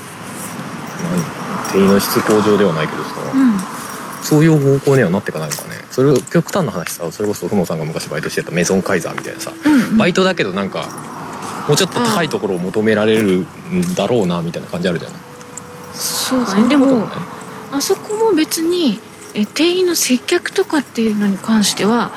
[1.02, 3.58] 何店員の質向上ではないけどさ、うん。
[4.22, 5.76] そういう方向にはなっていかないのかね。
[5.90, 10.86] それを極端な話さそれこそふもさんが昔バイトしてたメゾンカイザーみたいなさうんバイトだけどなんか
[11.66, 15.20] もうちょっと高いところを求められるんだろうなみたいな感じあるじゃない。
[15.94, 16.68] そうだね。
[16.68, 17.08] でも
[17.72, 19.00] あそこも別に
[19.34, 22.10] え店員の接客とかっていうのに関しては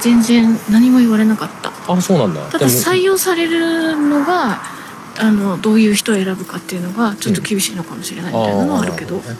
[0.00, 1.68] 全然何も言われなかった。
[1.92, 2.40] うんあそうなんだ。
[2.50, 4.60] ただ採用されるのが
[5.18, 9.36] あのどういう人を選ぶかっていうのがちょっと厳しいのかもしれないみたいなのはあるけど、ーなほね。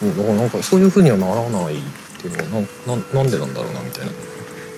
[0.00, 1.80] そうだからなんかそういうふうにはならないっ
[2.20, 4.12] ていうのはなななんでなんだろうなみたいな。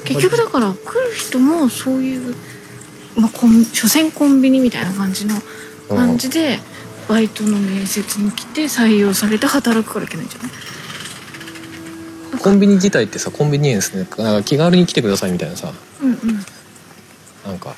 [0.05, 0.77] 結局だから来
[1.09, 2.35] る人もそういう、
[3.17, 5.37] まあ、コン所詮コンビニみたいな感じの
[5.91, 5.97] うん。
[5.97, 6.59] 感じで
[7.09, 10.51] バイトの面接に来て採用されて働くからいけないんじゃない？
[12.41, 16.19] コンビニ自体ってさコンビニエンスねなんか気軽に来てくださいみたいなさうんうん。
[17.47, 17.75] なんか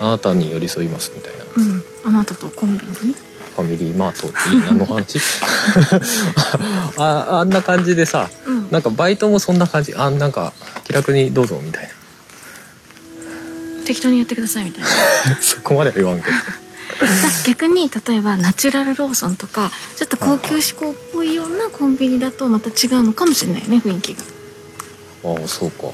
[0.00, 1.44] あなたに寄り添いますみたいな。
[1.56, 1.82] うん。
[2.04, 3.14] あなたとコンビニ？
[3.14, 5.18] ファミリーマートって何の話。
[6.98, 8.68] ああんな感じでさうん。
[8.70, 9.94] なんかバイトもそんな感じ。
[9.94, 10.52] あなんか
[10.84, 11.90] 気楽にどうぞみたいな。
[13.86, 14.88] 適当にやってくださいみたいな。
[15.40, 16.36] そこまでは言わんけど
[17.46, 24.22] 逆に例えばナチュラルローソンとかちょっと高級志向っぽいようなコンビニだとまた違うのかもしれないよね雰囲気が。
[25.24, 25.90] ああそうか。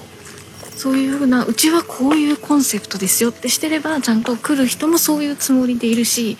[0.74, 6.38] そういうふうなうちはこういうコンセプトですよってしてればちゃんと来る人もそういうつもりでいるし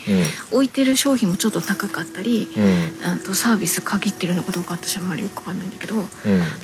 [0.51, 2.65] 置いてる商品もちょっと高かったりうん。
[2.65, 2.73] うん
[3.05, 6.07] あとサービス限ってるのかどうか私はあんまりよくわかんないんだけどうん。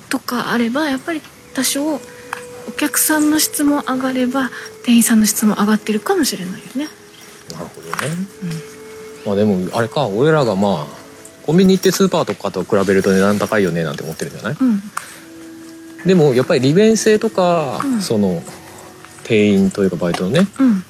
[0.09, 1.21] とかあればやっぱり
[1.55, 2.01] 多少お
[2.77, 4.51] 客さんの質も上がれば
[4.85, 6.89] 店員さんの質も上がってるかもしれないよね。
[7.53, 7.95] なるほどね、
[9.27, 10.99] まあでもあれか俺らがまあ
[11.45, 14.57] コンビニ行ってスーパーとかと比べると値段高いよねなんて思ってるんじゃない？
[14.61, 14.83] うん。
[16.07, 18.03] でもやっぱり利便性とか、うん。
[18.03, 18.43] その
[19.25, 20.85] 店員というかバイトのねうん。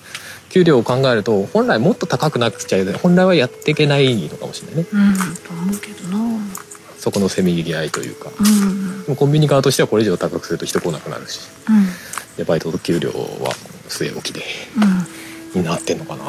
[0.51, 4.87] 給料を考えると本来もっと高くなくちゃ本来はやっていけないのかもしれないね。
[4.93, 5.15] うん。
[5.15, 6.19] と思うけどな。
[6.99, 8.31] そこのせめぎ合いというか。
[8.39, 9.05] うん。
[9.05, 11.41] でもコンビニ側としてはこれ以上高くすると人来なくなるし。
[11.69, 11.87] うん。
[12.37, 13.55] でバイトと給料は
[13.89, 14.43] 据え置きで。
[14.77, 15.18] うん
[15.55, 16.25] になってんのかな。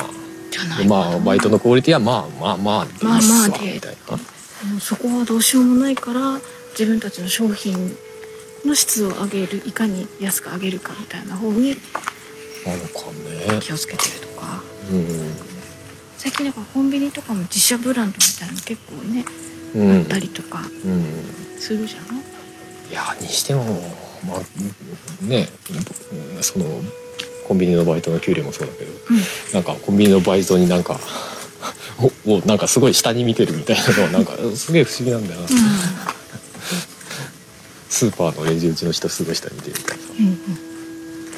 [0.52, 3.74] じゃなまあバイトのクオリティはまあまあまあでいいっすわまあまあで。
[3.74, 4.18] みたいな。
[4.18, 6.40] もうそこはどうしようもないから
[6.72, 7.96] 自分たちの商品
[8.66, 11.70] の質を上げるいかに安く上げるかみたいな方に
[12.66, 13.12] なのか
[13.54, 13.60] ね。
[13.62, 14.62] 気をつけてるとか。
[14.92, 15.32] うん。
[16.18, 19.24] 最近なんかコンビニとかも自社ブランドみたいなの結構ね、
[19.76, 20.00] うん。
[20.00, 21.04] あったりとかうん。
[21.58, 22.18] するじゃん
[22.92, 22.94] い？
[22.94, 23.64] やにしても
[24.28, 25.48] まあね
[26.42, 26.82] その
[27.50, 29.18] コンビニのバイトの給料もそうだけどうん
[29.54, 31.00] なんかコンビニのバイトになんか
[31.98, 35.48] お おなんかすごい下に見てるみたいなのはなんかすげえ不思議なんだよな、
[37.90, 40.10] スーパーのレジ打ちの人すごい下に見てるみたいなさ。
[40.20, 40.70] うんうんうん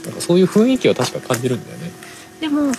[0.04, 1.92] なんかそういう雰囲気は確か感じるんだよね、
[2.40, 2.72] でも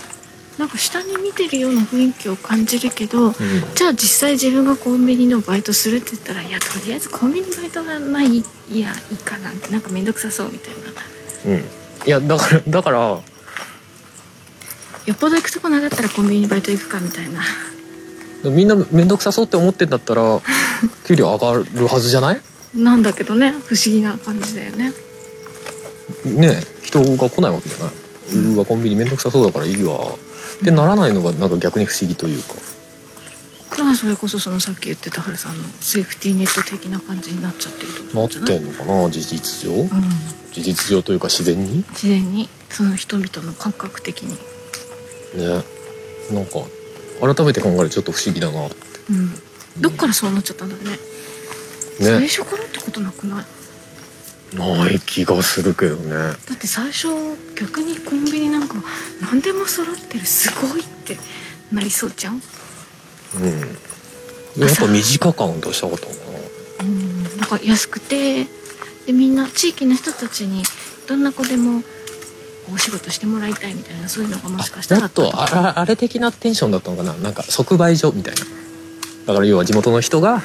[0.59, 3.33] なんか下に見てるような雰囲気を感じるけどうん、
[3.77, 8.45] じゃあ実際自分がコンビニのバイトするって言ったらいやとりあえずコンビニバイトがないい
[8.81, 11.55] やいいかなんてなんか面倒くさそうみたいな。
[11.55, 11.65] うん、
[12.07, 12.99] いやだからだから。
[15.05, 17.41] よっぽど行くとこなかったらコンビニバイト行くかみたいな。
[18.51, 20.41] みんな面倒くさそうって思ってんだったら
[21.07, 22.41] 給料上がるはずじゃない？
[22.75, 24.93] なんだけどね不思議な感じだよね。
[26.25, 29.97] ね人が来ないわけじゃない、うわコンビニ面倒くさそうだからいいわ。
[30.61, 32.55] ってならないのがなんか逆に不思議というか。
[32.55, 32.61] だ
[33.73, 38.29] からそれこそそのさっき言ってた春さんのセーフティーネット的な感じになっちゃってるとない？
[38.29, 39.11] てんのかな？
[39.11, 39.75] 事実上？
[39.75, 39.89] うん。
[40.53, 41.79] 事実上というか自然に？
[41.91, 44.37] 自然にその人々の感覚的に。
[45.35, 45.65] ね。
[46.31, 46.61] なんか
[47.35, 48.77] 改めて考えるとちょっと不思議だなって。
[49.11, 49.31] うん。
[49.81, 50.99] どっからそうなっちゃったんだろうね。
[51.99, 53.45] 最ね初からってことなくない？
[54.55, 56.11] ない気がするけどね。
[56.15, 57.09] だって最初
[57.59, 58.75] 逆にコンビニなんか
[59.23, 61.17] 何でも揃ってるすごいって
[61.73, 62.43] なりそうじゃん？
[63.37, 64.63] うん。
[64.63, 66.21] やっぱ短感を出したかったのか
[66.81, 67.23] うん。
[67.39, 68.45] なんか安くて
[69.07, 70.63] でみんな地域の人たちに
[71.09, 71.83] どんな子でも
[72.73, 77.13] お仕事してもらいたいみたいなそういうのがもしかしたらなもっとあああれ的なテンションだったのかな？
[77.15, 78.41] なんか即売所みたいな。
[79.27, 80.43] だから要は地元の人が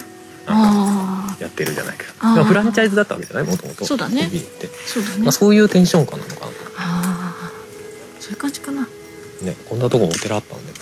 [0.47, 3.43] ああやってるじゃないけどフランチャイズだったわけじゃない？
[3.45, 4.29] もともとそうだね。
[4.85, 5.23] そうだね。
[5.23, 7.51] まあ、そういうテンション感なのかなああ
[8.19, 8.85] そういう感じかな。
[8.85, 8.91] こ
[9.45, 10.71] ねこんなとこお寺あったんで。
[10.73, 10.79] こ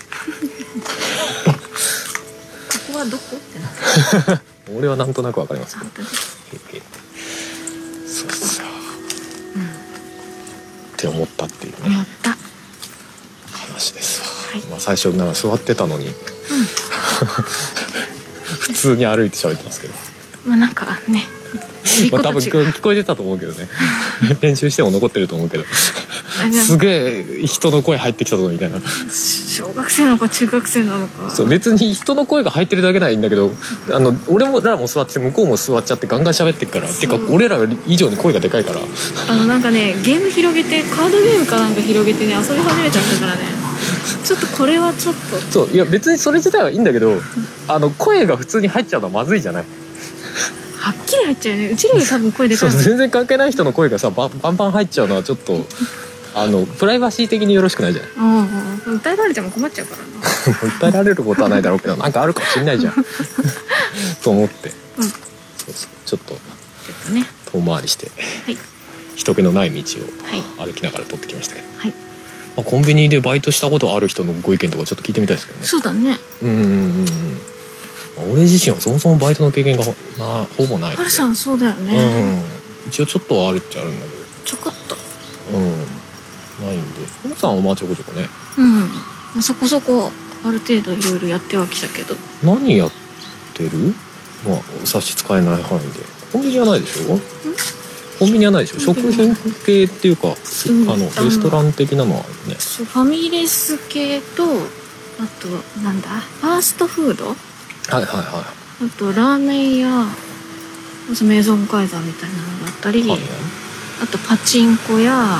[2.97, 3.23] はどこ？
[3.35, 4.45] ってなって。
[4.75, 5.77] 俺はなんとなくわかります。
[5.77, 6.81] 本当にへへ
[8.07, 8.65] そうそう。
[8.65, 8.69] っ
[10.97, 11.79] て思ったっていうね。
[11.87, 12.37] 思った。
[13.51, 14.27] 話ですわ、
[14.59, 14.69] はい。
[14.69, 16.07] まあ、最初なんか座ってたのに、
[18.59, 19.93] 普通に歩いて喋ってますけど、
[20.45, 21.23] まあなんかね
[22.11, 23.69] まあ、多分聞こえてたと思うけどね。
[24.41, 25.65] 編集しても残ってると思うけど。
[26.65, 26.87] すげ
[27.41, 28.79] え人の声入ってきたぞみたいな
[29.55, 31.29] 小学生なのか中学生なのか。
[31.29, 33.51] そう別に人の声が入ってるだけならいいんだけど
[33.91, 38.81] あの俺もらも座ってて向こうも座っちゃってガンガン喋ってっからてか俺ら以上に声がでかいから。
[39.29, 43.41] あのなんかねゲーム広げてカードゲームかなんか広げてね遊び始めちゃったからね。
[44.25, 45.37] ちょっとこれはちょっと。
[45.37, 47.21] そういや別にそれ自体はいいんだけど
[47.67, 49.65] あの声が普通に入っちゃうのはまずいじゃない。
[50.77, 51.69] はっきり入っちゃうよね。
[51.71, 52.71] うちらより多分声でかい。
[52.71, 55.65] 全然関係ない人の声がさバンバン入っちゃうのはちょっと
[56.37, 58.97] あのプライバシー的によろしくないじゃないうんうん。
[58.99, 60.27] 訴えられても困っちゃうからな。
[60.85, 62.93] 訴えられることはないだろうけどなんかあるかもしれないじゃん。
[64.21, 65.09] と思って、うん。
[65.09, 65.17] ちょっ
[65.65, 65.73] と
[66.05, 66.19] ちょっ
[67.07, 67.25] とね。
[67.51, 68.11] 遠回りして
[68.45, 68.57] はい。
[69.15, 69.81] 人気のない道
[70.23, 70.67] はい。
[70.67, 71.93] を歩きながら撮ってきましたけど、はい。
[72.57, 75.65] まあ、コンビニでバイトしたことある人のご意見とかちょっと聞いてみたいですけどね。
[75.65, 76.19] そうだね。
[76.41, 76.69] うんうんうん
[78.19, 78.31] うん。
[78.33, 80.95] 俺自身はそもそもバイトの経験がほなほぼない。
[80.95, 81.97] ハルさんそうだよね。
[81.97, 84.11] うん一応ちょっとはあるっちゃあるんだけ
[84.45, 84.94] ちょこっと
[86.65, 88.27] ないんで皆さんはまあちょこちょこね。
[88.57, 88.79] うん。
[88.79, 88.87] ま
[89.39, 90.11] あそこそこ
[90.43, 92.15] ある程度いろいろやってはきたけど。
[92.43, 92.91] 何やっ
[93.53, 93.93] てる？
[94.47, 95.99] まあ差し支えない範囲で。
[96.31, 97.19] コンビニはないでしょ？
[98.19, 98.79] コンビニはないでしょ？
[98.79, 100.35] 食品系っていうか、んあ
[100.97, 102.55] のレストラン的なのはあるね。
[102.59, 105.47] そうファミレス系とあと
[105.81, 106.09] なんだ？
[106.09, 107.27] ファーストフード？
[107.27, 107.35] はい
[107.93, 108.43] はいは
[108.81, 110.05] あとラーメン屋
[111.23, 113.19] メゾンカイザーみたいなのがあったり、いはい。
[114.03, 115.39] あとパチンコ屋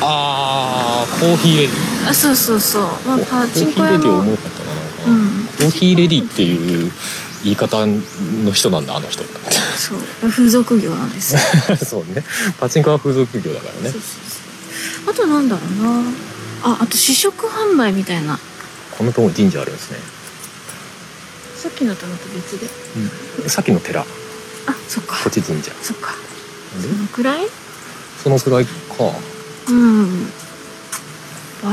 [0.00, 4.74] あーコーヒーレディあそうそうそう、まあ、コパチンーヒーレディコ屋も重かったな。
[4.74, 5.46] なんか、うん。
[5.46, 6.92] コーヒーレディっていう
[7.44, 9.24] 言い方の人なんだあの人。
[9.24, 10.30] そう。
[10.30, 11.40] 風俗業なんですよ。
[11.84, 12.24] そうね。
[12.58, 13.94] パチンコは風俗業だからね。
[15.08, 16.10] あとなんだろうな。
[16.64, 18.38] ああと試食販売みたいな。
[18.98, 19.98] このとこ神社あるんですね、
[21.54, 23.48] さっきのとまた別で。
[23.48, 24.00] さっきの寺。
[24.00, 24.04] あ
[24.88, 25.16] そっか。
[25.22, 25.70] こっち神社。
[25.82, 26.14] そっか。
[26.80, 27.46] でそのくらい？
[28.22, 28.70] そのくらいか
[29.68, 30.30] うん。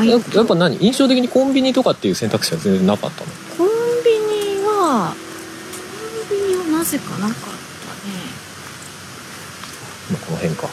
[0.08, 0.78] やっぱ何？
[0.80, 3.28] 印象的にコンビニとかっていう選択肢は全然なかったの？
[3.58, 3.68] コン
[4.04, 5.14] ビニは
[6.30, 7.54] コンビニはなぜかなかったね。
[10.12, 10.68] まあこの辺か。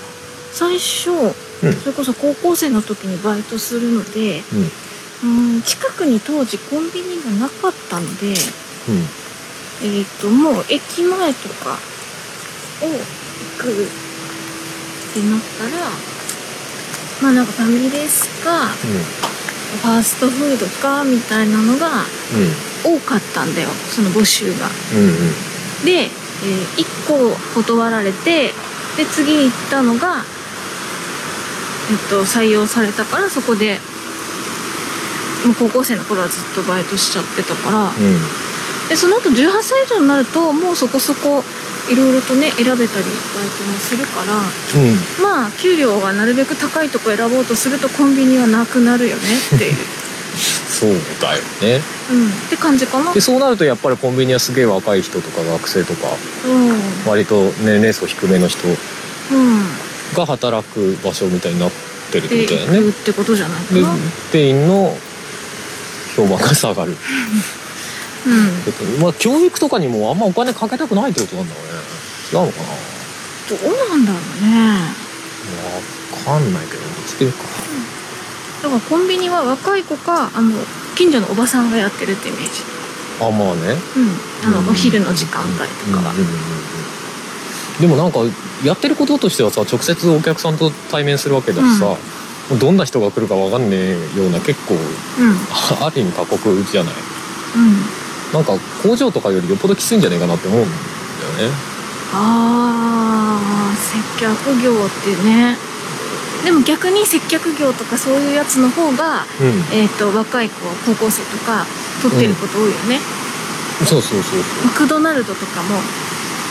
[0.53, 1.73] 最初、うん。
[1.75, 4.71] それこそ高校生の時にバイトするのでうん。
[5.23, 8.29] うん近くに当時コンビニがなかったので
[8.89, 9.07] うん。
[9.83, 11.79] えっ、ともう駅前とか
[12.83, 12.99] を行
[13.59, 13.75] くっ
[15.15, 15.91] てなったら
[17.23, 22.05] まあなんかファミレスかファーストフードかみたいなのが
[22.85, 24.69] 多かったんだよその募集が。
[24.95, 24.99] うん。
[24.99, 25.15] うんうん。
[25.85, 26.09] で、え
[26.77, 28.53] 1個断られて
[28.97, 30.25] で次行ったのが、
[31.91, 33.79] えっと、採用されたからそこで
[35.47, 37.85] もう高校生の頃はずっとバイトしちゃってたから。
[37.85, 38.21] うん。
[38.89, 41.45] でその後18歳以上になるともうそこそこ
[41.91, 43.09] いろいろとね選べたりバイトも
[43.79, 45.23] するからうん。
[45.23, 49.23] まあ給料がなるべく高いとこ選ぼうとするとコンビニはなくなるよね
[49.57, 49.75] っていう、
[50.71, 51.83] そうだよね。
[52.11, 53.13] うん、って感じかな。
[53.13, 56.09] でそうなるとやっぱりコンビニはすげえ若い人とか学生とか
[56.47, 57.11] うん。
[57.11, 59.65] 割と年齢層低めの人うん。
[60.15, 61.71] が働く場所みたいになっ
[62.13, 62.79] てるってでことだよね。
[62.79, 63.95] 行くってことじゃないかでな
[64.33, 64.97] 店員の
[66.17, 66.97] 評判が下がる
[68.27, 69.01] うん。
[69.03, 71.71] まあ教育とかにもあんまお金かけたくないってことなんだろうね。
[72.33, 72.67] 違うのかな？
[73.51, 74.79] どうなんだろうね。
[76.27, 77.39] わかんないけどしてるか。
[78.63, 80.53] だからコンビニは若い子かあの
[80.95, 82.51] 近所のおばさんがやってるってイメージ。
[83.21, 83.77] あまあね。
[83.97, 84.59] うん。
[84.59, 86.13] あのお昼の時間帯とかは。
[86.13, 86.61] うんうんうんうん
[87.81, 88.19] でもなんか
[88.63, 91.97] やってることとしてはさ直接お客さんと対面するわけだしさ、
[92.61, 94.81] どんな人が来るかわかんねえような結構うん。
[95.81, 96.95] ある意味過酷じゃない？
[97.57, 97.83] うん
[98.33, 101.55] なんか工場とかよりよっぽどきついんじゃないかなって思うんだよね。
[102.13, 105.57] あー接客業ってね。
[106.45, 109.77] でも逆に接客業とかそういうやつの方が、うん。
[109.77, 111.67] えー、と若い子高校生とか
[112.03, 112.99] 取ってること多いよね、
[113.85, 114.67] そうそうそうそう。
[114.67, 115.77] マクドナルドとかも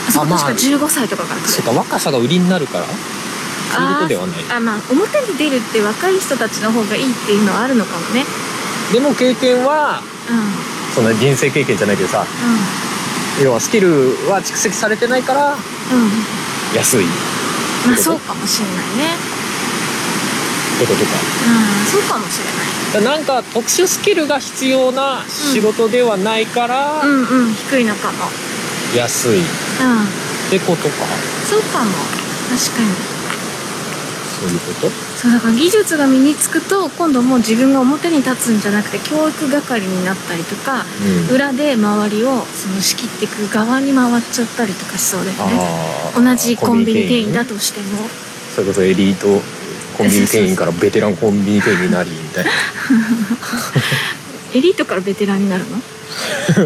[0.08, 1.48] あそこあまあ確か15歳とかから来る。
[1.48, 2.86] そうか若さが売りになるから。
[2.86, 4.44] そういうことではない。
[4.50, 8.24] あまあ表に出るって若い人たちの方がいいっていうのはあるのかもね。
[8.92, 12.24] でも経験はうんそんな人生経験じゃないけどさ
[13.42, 13.88] 要はスキル
[14.28, 15.56] は蓄積されてないからう
[15.96, 16.02] ん。
[16.02, 16.10] うん
[16.74, 17.04] 安い。
[17.86, 18.76] まあそうかもしれない
[19.10, 19.16] ね。
[20.78, 21.10] こととか。
[21.10, 21.50] う
[21.82, 22.38] んそうかもし
[22.94, 23.18] れない。
[23.18, 28.18] なんか特殊スキルが必要な仕事ではないからうんうん低いのかも。
[28.96, 29.40] 安い。
[29.40, 30.50] っうん。
[30.50, 30.94] てことか。
[31.48, 31.90] そうかも。
[32.50, 33.19] 確かに
[34.40, 34.90] そういうこと？
[35.20, 40.84] そうだから技術が身につくと今度もう自分が表に立つんじゃなくて教育係になったりとか
[41.28, 41.34] うん。
[41.34, 45.60] 裏で周りをその仕切っていく側に回っちゃったりとかしそうだよね。
[46.16, 48.08] 同じコンビニ店員だねとしても。
[48.54, 49.26] それこそエリート
[49.96, 52.46] コンビニ店員からベテランコンビニ店員になりみたい
[54.54, 55.64] エリートからベテランになる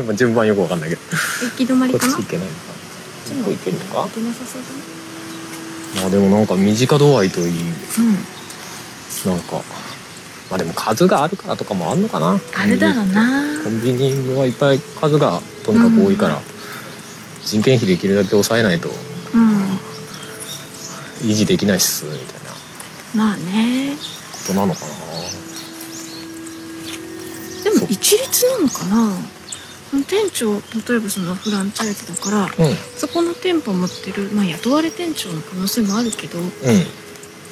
[0.06, 0.14] の？
[0.16, 1.02] 順番よくわかんないけど。
[1.58, 2.58] 行き止まりこっかなち行けないのか
[3.44, 4.02] こっち行けるのか？
[4.02, 4.74] 行けなさそうだね
[5.96, 8.14] まあでもなんか身近度合いといいうん。
[9.30, 9.62] なんか
[10.50, 12.38] まあでも数があるからとかもあんのかな。
[12.56, 13.62] あれだろうな。
[13.62, 16.40] コンビニはいっぱい数がとにかく多いから、
[17.44, 19.78] 人件費できるだけ抑えないとうん。
[21.22, 23.24] 維持できないっすみたいな。
[23.26, 23.96] まあね。
[24.46, 24.86] ことなのかな。
[27.64, 29.16] でも一律なのかな
[30.02, 32.74] 店長例えばそのフランチャイズだからうん。
[32.96, 36.48] そこの店舗持ってる、まあ、雇われ店長の可能性もあるけどうん。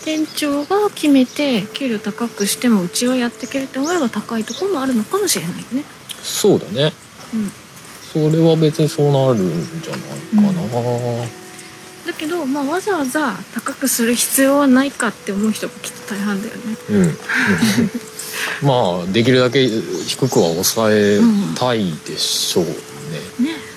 [0.04, 5.84] 店長が決めて給料高くしてもうちはやっていけるって思えば高いところもあるのかもしれないよね。
[6.22, 6.92] そうだね。
[7.32, 7.52] うん。
[8.12, 10.62] それは別にそうなるんじゃないかな、
[12.06, 16.76] だけど、まあ、わざわざ高くする必要はないかって思う人がきっと大半だよね。
[16.90, 16.96] うん。
[16.96, 17.18] うん
[18.62, 21.20] まあできるだけ低くは抑え
[21.54, 22.72] たいでしょうね、
[23.40, 23.72] ね。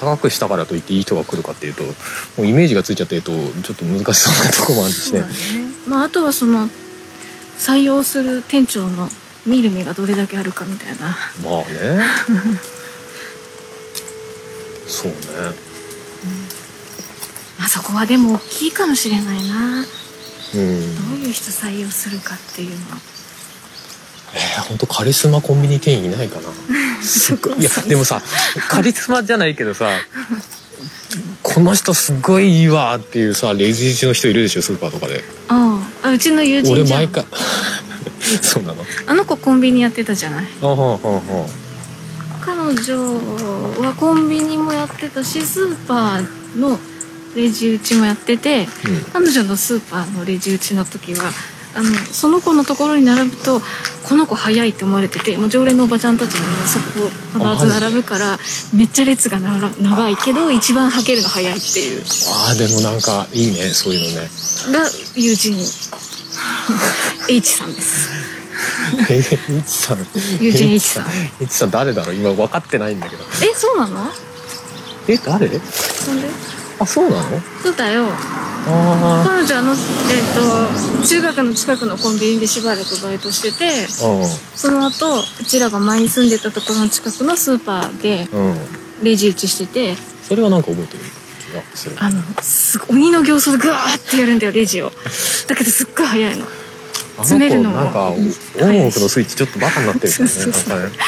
[0.00, 1.92] 高くしたからといっていい人が来るかっていうとも
[2.38, 5.20] うイメージがついちゃってるとちょっと難しそうなとこもあるしね。
[5.20, 5.26] ね。
[5.86, 6.68] まああとはその
[7.58, 9.10] 採用する店長の
[9.44, 11.16] 見る目がどれだけあるかみたいな。
[11.42, 12.04] まあね。
[14.86, 15.16] そうね。
[17.58, 19.84] まあそこはでも大きいかもしれないな。
[20.54, 21.10] うん。
[21.10, 22.98] どういう人採用するかっていうのは
[24.34, 26.42] えー、本当カリスマコンビニ店員いないかな？
[26.42, 28.20] いいやでもさ
[28.68, 29.88] カリスマじゃないけどさ
[31.42, 35.22] この人すごいいいわっていうさレジ打ちの人いるでしょスーパーとかで。
[35.48, 36.98] あああうちの友人じゃん。
[37.00, 37.24] 俺毎回
[38.42, 38.84] そうなの？
[39.06, 40.46] あの子コンビニやってたじゃない？
[40.62, 41.22] あはんはんはん
[42.40, 42.96] 彼女
[43.82, 46.78] はコンビニもやってたしスーパーの
[47.34, 49.04] レジ打ちもやっててうん。
[49.12, 51.30] 彼女のスーパーのレジ打ちの時は
[51.74, 53.60] あのその子のところに並ぶと
[54.08, 57.10] この子早いって思われててもう常連のおばちゃんたちもそこ
[57.56, 58.38] 必ず並ぶから
[58.74, 62.02] めっちゃ列がなら長いけど一番はけるの早いっていう。
[62.02, 64.28] あーでもなんかいいねそういうのね。
[64.72, 65.56] が友人。
[67.28, 68.08] H さんです。
[69.10, 69.22] えい
[69.62, 69.98] ちさん。
[70.40, 71.04] 友人 H さん。
[71.42, 72.14] いちさん誰だろう？
[72.14, 73.24] 今分かってないんだけど。
[73.24, 74.10] えそうなの？
[75.08, 75.48] え誰？
[75.60, 76.28] そんで？
[76.80, 77.40] あそうなの？
[77.62, 78.06] そうだよ。
[78.70, 79.78] あ彼女あの、えっ
[81.00, 88.28] と中学の近くのコンビニでしばらくバイトしててあその後うちらが前に住んでたところの近くのスーパーで
[89.02, 89.96] レジ打ちしてて。
[90.22, 91.04] それはなんか覚えてる？
[91.40, 94.92] 気がするあのすごい鬼の形相でグワーってやるんだよレジを。
[95.46, 96.44] だけどすっごい早いの。
[96.44, 96.48] あ
[97.24, 100.78] 詰めるのもなんかオンオフのスイッチちょっとバカになってるよねそうそうそう。
[100.78, 101.02] なんかね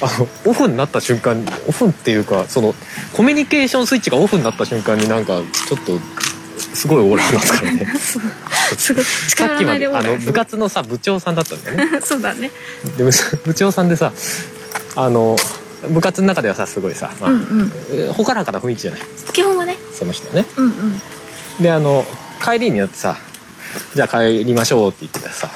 [0.00, 2.74] あのオフになった瞬間オフっていうかその
[3.16, 5.98] コミュニケーションスイッチがオフになった瞬間になんかちょっと
[6.74, 7.86] すごいオーラがますからね。
[7.98, 8.94] さ
[9.28, 12.00] 力っきまであの部活のさ部長さんだったんだよね。
[12.04, 12.50] そうだね。
[12.96, 13.04] で
[13.44, 14.12] 部長さんでさ
[14.94, 15.36] あの
[15.90, 17.72] 部活の中ではさすごいさ、まあうんうん。
[17.90, 19.00] えーほからかな雰囲気じゃない？
[19.32, 19.76] 基本はね。
[19.96, 20.44] その人ね。
[20.56, 21.00] うんうん。
[21.62, 22.04] であの
[22.44, 23.16] 帰りによってさ
[23.94, 25.50] じゃあ帰りましょうって言ってたさ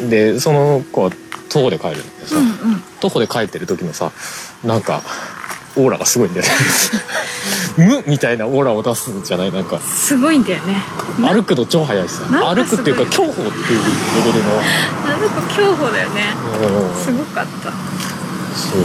[0.00, 0.10] うん。
[0.10, 1.10] でその子は
[1.48, 4.10] 徒歩で帰るんだけどさ、うんうん徒歩で帰ってる時のさ
[4.64, 5.02] なんか
[5.76, 6.50] オーラがすごいんだよね。
[7.76, 9.52] 無みたいなオーラを出すんじゃない？
[9.52, 10.82] なんかすごいんだよね。
[11.20, 12.24] 歩くの超速いしさ。
[12.30, 13.52] 歩くっていうか競歩っていうレ
[14.32, 14.50] ベルの。
[15.04, 16.34] あの子競歩だよね。
[16.62, 17.04] うん。
[17.04, 17.70] すごかった。
[17.70, 18.80] そう。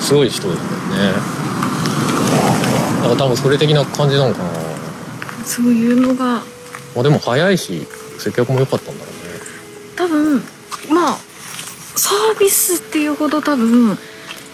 [0.00, 0.60] すごい人だよね。
[3.02, 4.50] だから多分それ的な感じなのかな。
[5.44, 6.24] そういうのが。
[6.24, 6.42] ま
[6.98, 7.86] あでも早いし
[8.18, 9.15] 接客も良かったんだろうね
[9.96, 10.42] 多分
[10.90, 11.18] まあ
[11.96, 13.98] サービスっていうほど多分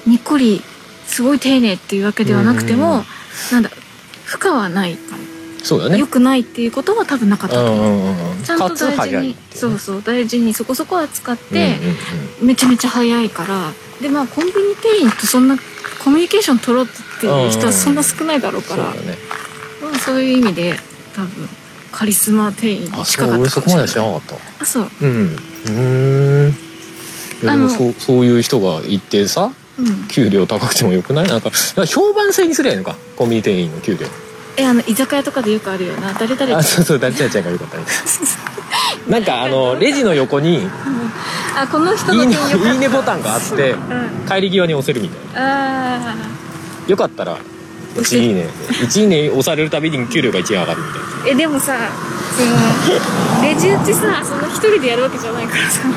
[0.07, 0.63] にっこり
[1.07, 3.05] すごい丁寧っていうわけではなくても、うんうん
[3.51, 3.71] なんだ
[4.25, 4.99] 負荷はない。
[5.63, 5.99] そうだね。
[5.99, 9.35] 良くないっていうことは多分なかったと思う、うんうんうんちゃんと大事に、ね。
[9.51, 11.97] そうそう大事にそこそこ扱ってうん、うん
[12.43, 12.47] うん。
[12.49, 15.57] めちゃめちゃ早いからでまあコンビニ店員とそんな
[16.05, 16.89] コミュニケーション取ろうっ
[17.21, 19.19] ていう人はそんな少ないだろうから、そうだね。
[19.83, 20.75] まあ、そういう意味で
[21.15, 21.49] 多分
[21.93, 24.63] カリスマ店員にあ近かったそう俺そこまでは知らいなかった。
[24.63, 24.91] あそう。
[25.03, 25.11] うん。
[25.11, 26.49] うー。
[26.49, 26.55] ん
[27.43, 30.09] でもそうそういう人がいてさうん。
[30.09, 31.29] 給料高くてもよくない？
[31.29, 31.51] なんか
[31.87, 32.97] 評判制にすりゃいいのか？
[33.17, 34.07] コンビニ店員の給料。
[34.57, 38.01] えあの居酒屋とかでよくあるよな誰々あそうそう誰々ちゃんがよかったみたいな。
[39.19, 40.69] なんかあのレジの横に
[41.57, 42.37] あこの人いいね
[42.73, 44.29] いいねボタンがあってうん。
[44.29, 45.99] 帰り際に押せるみたいな。
[46.01, 46.15] あ
[46.87, 47.39] よかったら
[47.95, 51.77] 1いいね1いいね押されるたびに給料が1円上がるみたいなーえでもさ
[52.35, 55.89] そのレジ打ちさその一人でやるわけじゃないからさ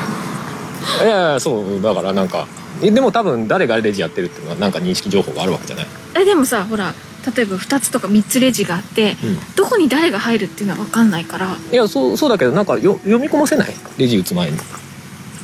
[1.04, 2.46] いやいやそうだからなんか
[2.82, 6.92] えでも多分誰がレジやってるっていうのはなんか認識情報があるわけじゃない、えでもさほら
[7.34, 11.56] 例えば2つとか3つレジがあってうん、どこに誰が入るっていうのは分かんないから。
[11.72, 13.74] いやそうそうだけどなんかよ読み込ませない？
[13.98, 14.58] レジ打つ前に。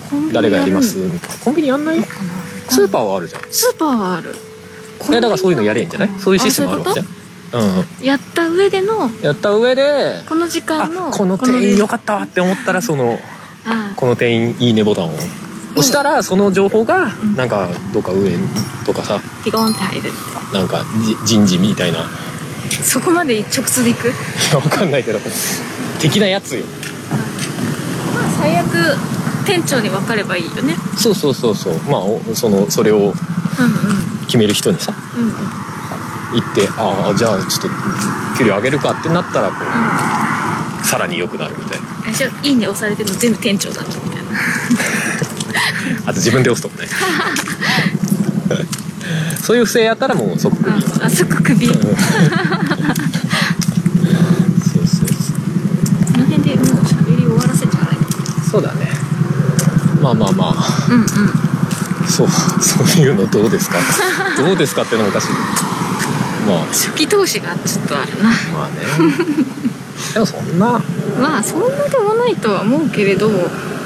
[0.08, 0.98] コンビニ誰がやります？
[0.98, 1.36] るみたいな。
[1.38, 2.00] コンビニやんない？
[2.68, 3.40] スーパーはあるじゃん。
[3.40, 4.36] いスーパーはある
[5.10, 6.10] やだからそういうのやれんじゃない？
[6.18, 7.06] そういうシステムあるわけじゃん。
[7.62, 7.86] うんうん。
[8.04, 11.76] やった上でのやった上でこの時あ間のこの店員。
[11.78, 13.18] よかったわって思ったらその
[13.66, 17.36] あこの店員いいねボタンを押したらその情報がん。
[17.36, 18.30] なんかどっか上
[18.86, 20.10] とかさピコンって入る
[20.52, 22.00] なんかじ人事みたいな。
[22.00, 22.02] い
[22.74, 25.18] そこまで直通でいくやわかんないけど。
[26.00, 26.64] 的なやつよ。
[28.14, 28.66] まあ最悪
[29.44, 30.74] 店長に分かればいいよね。
[30.96, 31.74] そうそうそうそう。
[31.90, 32.96] まあおそのそれを。
[32.98, 33.12] うんうん
[34.32, 35.30] 決める人にさうんうん。
[35.32, 35.36] 行
[36.40, 37.68] ってああじゃあちょっと
[38.38, 39.56] 給料上げるかってなったらこ
[40.82, 41.86] うさらに良くなるみたいな。
[42.08, 44.30] えじゃあいいね押されてるの全部店長だったみたいな
[46.06, 46.88] あと自分で押すとかね。
[49.42, 50.70] そういう不正やったらもう即クビ。
[50.70, 51.84] ああ即首こそう
[54.86, 55.34] そうそ
[56.14, 56.18] う。
[56.18, 57.96] の辺でもう喋り終わらせちゃない
[58.50, 58.88] そうだね。
[60.00, 60.86] まあまあまあ。
[60.88, 61.06] うんうん
[62.12, 62.28] そう
[62.60, 63.78] そういうのどうですか？
[64.36, 65.28] どうですかってのもおかしい。
[66.46, 66.66] まあ。
[66.70, 68.28] 初期投資がちょっとあるな。
[68.52, 69.14] まあね。
[70.14, 70.80] でもそんな。
[71.20, 73.28] まあそんなでもないとは思うけれど。
[73.28, 73.38] も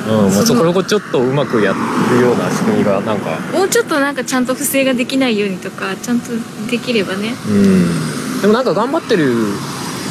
[0.08, 1.74] うんまあ、そのそこをちょっとうまくや
[2.12, 3.38] るような仕組みがなんか。
[3.64, 6.30] うちょっとなんかちゃんと不正ができないようにとかちゃんと
[6.70, 7.34] できればね。
[7.48, 8.40] うん。
[8.40, 9.34] でもなんか頑張ってる。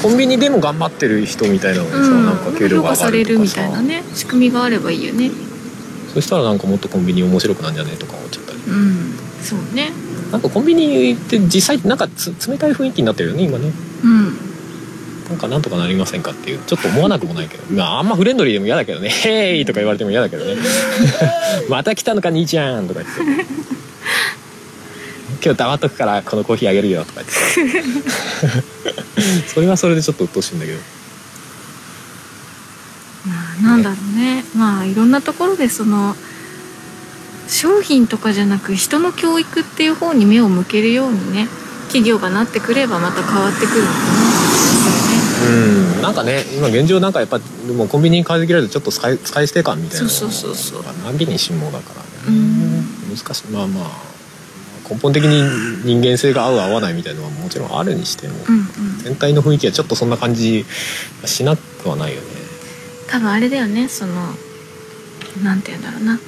[0.04, 2.26] コンビニでも頑張ってる人みたいなのにさ、うん。
[2.26, 3.12] なんか給料評価が上がさ。
[3.12, 4.04] れるみるとかさたいなね。
[4.14, 5.32] 仕組みがあればいいよね
[6.16, 8.60] そしたらなんかもっとコンビニ面白くなんじゃねえとか思っちゃったり。
[8.60, 9.14] うん。
[9.44, 9.92] そうね。
[10.32, 13.74] なんかコンビニって実際なんかつ冷たい雰囲気になってるよね今ね。
[14.02, 14.26] うん。
[15.30, 16.60] なんかなんとかなりませんかっていう。
[16.60, 17.64] ちょっと思わなくもないけど。
[17.74, 20.56] まああんまフレンドリーでも嫌だけどね「ヘイ!」とか言われても嫌だけどね
[21.68, 23.22] 「また来たのか兄ちゃん」とか言って
[25.44, 27.34] 「今日黙っとくからこのコーヒーあげるよ」とか言って。
[29.54, 30.80] それはそれでちょっと鬱陶しいんだけど。
[33.26, 34.05] まあなんだろうね
[34.56, 36.16] まあいろんなところでその
[37.48, 41.48] 商品とかじゃなく人の教育っていう方に目を向けるようにね
[41.88, 44.46] 企業がなってくればまた変わってくるのかな
[45.46, 47.40] うんなんかね今現状なんかやっぱ
[47.78, 51.12] もうコンビニに限られるとちょっと使い使い捨て感みたいなそうそうそうそう。
[51.12, 52.08] なきにしもだからね。
[52.28, 53.16] うん。
[53.16, 53.48] 難しい。
[53.48, 53.90] まあまあ
[54.90, 58.66] 根本的に人間性が合う合わないみたいなのはもちろんあるにしても、うんうん。
[59.00, 60.66] 全体の雰囲気はちょっとそんな感じ
[61.22, 62.28] がしなくはないよね。
[63.08, 64.14] 多分あれだよねその
[65.44, 66.20] なんて言うんだろうな。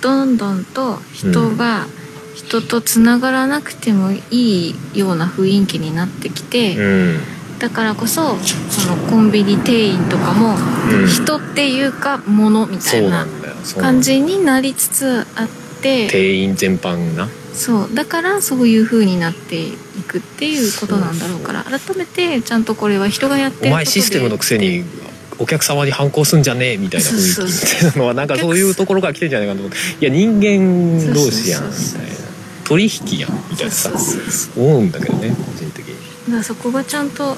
[0.00, 1.86] どんどんと人が
[2.34, 7.20] 人とつながらなくてもいいような雰囲気になってきて、うん。
[7.58, 10.56] だからこそそのコンビニ店員とかも
[10.92, 11.06] うん。
[11.06, 13.26] 人っていうか物みたそいうな
[13.78, 15.48] 感じになりつつあっ
[15.80, 17.94] て店員全般なそう。
[17.94, 19.72] だからそういう風になってい
[20.06, 23.70] くっていうことなんだろうから改めてちゃんとこれは人がやってることで。
[23.70, 24.84] お前システムのくせに
[25.38, 30.04] お客様に反抗すんじゃねえみたいな雰囲気みたいなのはなんかそういうところから来てんじゃないかなと思って。
[30.06, 32.14] いや人間同士やんみたいな。
[32.64, 33.90] 取引やんみたいなさ。
[34.56, 35.94] 思うんだけどね個人的に。
[36.26, 37.36] だからそこがちゃんと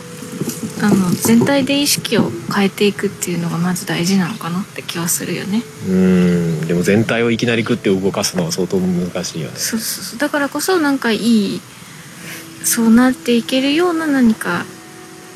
[0.82, 5.62] あの全体で意識を変えていくっていうのがまず大事なのかなって気はするよね。
[5.88, 6.66] うん。
[6.66, 9.56] でも全体をいきなりグッて動かすのは相当難しいよね。
[9.56, 10.18] そうそうそう。
[10.18, 11.16] だからこそなんかい
[11.56, 11.60] い
[12.62, 14.66] そうなっていけるような何か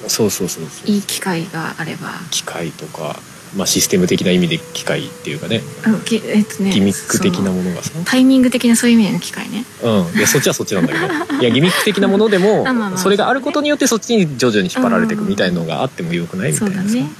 [0.09, 0.91] そうそうそうそう。
[0.91, 2.13] いい機会があれば。
[2.31, 3.21] 機械とか、
[3.57, 5.61] まあ、システム的な意味で機械っていうかね。
[5.85, 7.91] あのきえっとねギミック的なものがさ。
[8.05, 9.65] タイミング的なそういう意味での機会ね。
[9.83, 10.19] うん。
[10.19, 11.07] いやそっちはそっちなんだけど。
[11.41, 17.11] いやギミック的なものでも あまあまあそれがあることによってそっちに徐々に引っ張られていくみたいのがあってもよくないみたいうなだね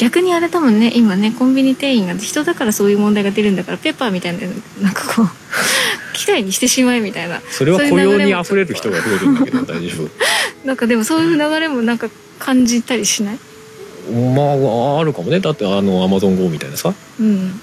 [0.00, 0.92] 逆にあれ多分ね。
[0.94, 4.38] 今ねコンビニ店員が人だからそういう問題が出るんだからペッパーみたいな
[4.80, 5.28] なんかこう
[6.16, 7.42] 機械にしてしまえみたいな。
[7.50, 10.04] それは雇用にいう流れも溢れる人が増えるんだけど大丈
[10.64, 12.08] なんかでもそういう流れもなんか
[12.38, 13.38] 感じたりしない？
[14.08, 14.42] 夫ま
[14.96, 15.40] ああるかもね。
[15.40, 16.92] だってあのアマゾン GO みたいなさ。
[17.18, 17.60] うん。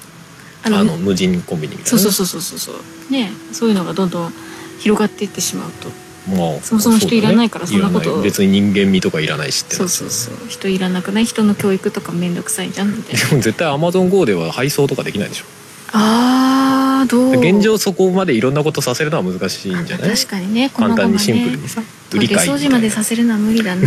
[0.64, 1.98] ああの無人コンビニみたいな。
[1.98, 2.76] ね、そうそうそうそうそう。
[2.76, 3.32] そうね。
[3.54, 4.34] そういうのがどんどん
[4.80, 5.90] 広がっていってしまうと。
[6.30, 8.22] まあそもそも人いらないからそんなこと。
[8.22, 10.48] 別に人間味とかいらないしってなそうそうそう。
[10.50, 11.26] 人いらなくない？
[11.26, 13.30] 人の教育とかめんどくさいじゃんみたいな。
[13.30, 15.46] でも絶対アマゾン GO では配送とかできないでしょ
[15.94, 17.42] あーどう？
[17.42, 20.10] 現状そこまでいろんなことさせるのは難しいんじゃない？
[20.16, 21.82] 確かにね簡単にシンプルねにさ。
[22.10, 23.86] トイレ掃除までさせるのは無理だね。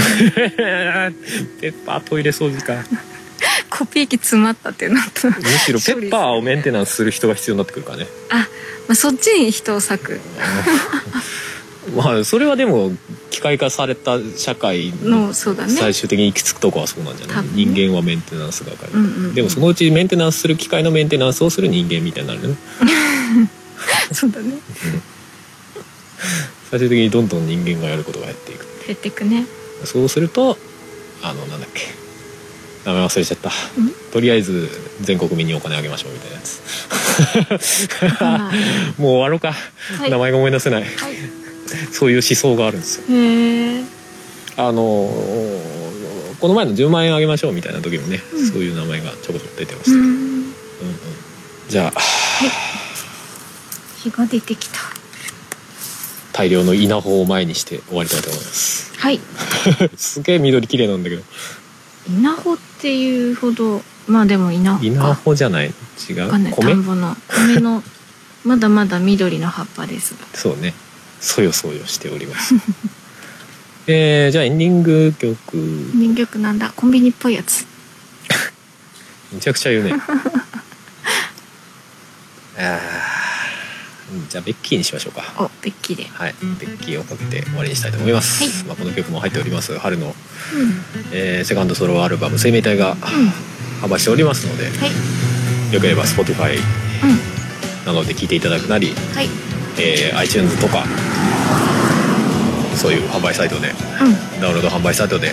[1.60, 2.74] ペッパートイレ掃除か。
[3.70, 8.06] コピー機詰まったっていうのとむしろペッパーをメンテナンスする人が必要になってくるからね。
[8.28, 10.20] あ、まあ、そっちに人を割く。
[11.96, 12.92] まあそれはでも
[13.30, 17.48] 機械化された社会の最終的に行き着くとこはそうなんじゃない、ね。
[17.54, 19.34] 人間はメンテナンス係、うんうんうん。
[19.34, 22.56] でもそのうちメンテナンスする機械のメンテナンスをする人間みたいになるよね。
[24.12, 24.54] そうだね。
[26.70, 28.66] 最終的にどんどん人間がやることが減っていく。
[28.86, 29.46] 減ってくね。
[29.84, 30.58] そうすると
[31.22, 31.82] あのなんだっけ。
[32.84, 33.50] 名前忘れちゃった。
[34.12, 34.68] とりあえず
[35.00, 37.88] 全国民にお金あげましょうみたいなやつ。
[38.24, 38.50] は
[38.98, 39.54] もう終わろうか、
[40.06, 40.10] い。
[40.10, 40.82] 名前が思い出せない。
[40.82, 41.39] はい
[41.92, 43.04] そういう思想があるんですよ。
[44.56, 44.80] あの
[46.40, 50.04] この前の10万円あげましょうみたいな時もね、そういう名前がちょこちょこ出てました、ううん。
[50.06, 50.40] うんん。
[51.68, 52.00] じゃあ
[54.02, 54.78] 日が出てきた。
[56.32, 58.92] 大量の稲穂を前にして終わりたいと思います。
[58.96, 59.20] はい。
[59.96, 61.22] すげえ緑綺麗なんだけど。
[62.08, 65.72] 稲穂っていうほどまあでも稲穂稲か穂じゃない？
[66.08, 66.52] 違わかんない。
[66.52, 66.62] う米？
[66.70, 67.82] 田んぼの米の
[68.44, 70.12] まだまだ緑の葉っぱです。
[70.14, 70.72] がそうね
[71.20, 72.54] そよそよしております。
[73.86, 75.36] えー、じゃあエンディング曲。
[75.94, 76.72] 人曲なんだ。
[76.74, 77.66] コンビニっぽいやつ。
[79.32, 79.94] めちゃくちゃ言うね
[82.58, 82.80] あ
[84.28, 85.22] じゃあベッキーにしましょうか。
[85.38, 86.06] おベッキーで。
[86.12, 88.52] はいベッキーをかけて終わりにしたいと思います、はい。
[88.64, 89.78] まあ、この曲も入っております。
[89.78, 90.14] 春の、うん。
[91.12, 93.32] えーセカンドソロアルバム「生命体」がうん
[93.82, 95.74] 販売しておりますのではい。
[95.74, 97.84] よければ Spotify うん。
[97.86, 99.28] などで聴いていただくなり、はい
[99.80, 100.84] えー iTunes とか
[102.76, 104.40] そういう販売サイトでうん。
[104.40, 105.32] ダウンロード販売サイトで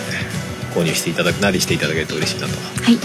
[0.74, 2.98] 購入していただくなりしていただけると嬉しいなとはい。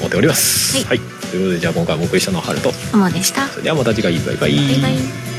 [0.00, 0.84] 思っております。
[0.86, 0.98] はい。
[0.98, 1.04] と
[1.36, 3.46] いうことでじゃあ今回もお送りしたのは春とおもでした。
[3.48, 4.12] それではまた次回。
[4.18, 4.56] バイバイ。
[4.56, 5.33] バイバイ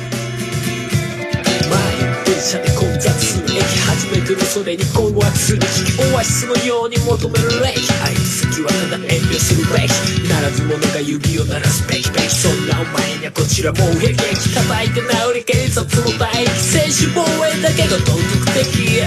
[4.56, 8.24] 初めての袖に困惑する時期オアシスのように求める歴愛好
[8.56, 9.92] きはただ遠慮するべき
[10.32, 14.16] ならず者が指を鳴らすべきべきそんなお前にはこちらもう平気
[14.56, 19.04] 叩いて治り警察も待機選手防衛だけが道徳的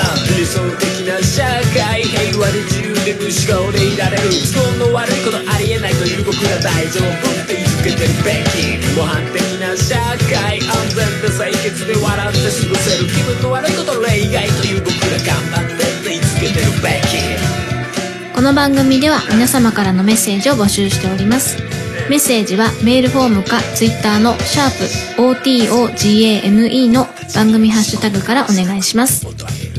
[0.00, 1.44] あ理想的な社
[1.76, 4.22] 会平和で自由で無視顔でいられる。
[4.54, 7.28] 都合の悪いことありえないという僕ら大丈夫。
[7.44, 7.57] って
[7.88, 9.96] けてるべき模範的な社
[10.28, 21.56] 会安全で清潔で笑って過ごせる気分の悪いこと例外という僕ら頑張ってって言い続けてるべきこの番組では皆様からのメッセージを募集しております。
[22.08, 29.26] メッセージはメールフォームかツイッターのシャープ o t o g a m e の番組ハッシュタグからお願いします。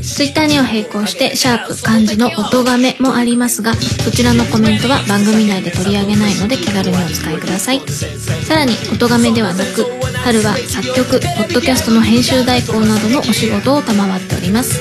[0.02, 7.80] ツイッターには並行してシャープ漢字の音がめもありますがそちらのコメントは番組内で取り上げないので気軽にお使いください。
[7.80, 9.84] さらに音がめではなく
[10.24, 14.80] 春は作曲ポッドキャストの編集代行などのお仕事を賜っております。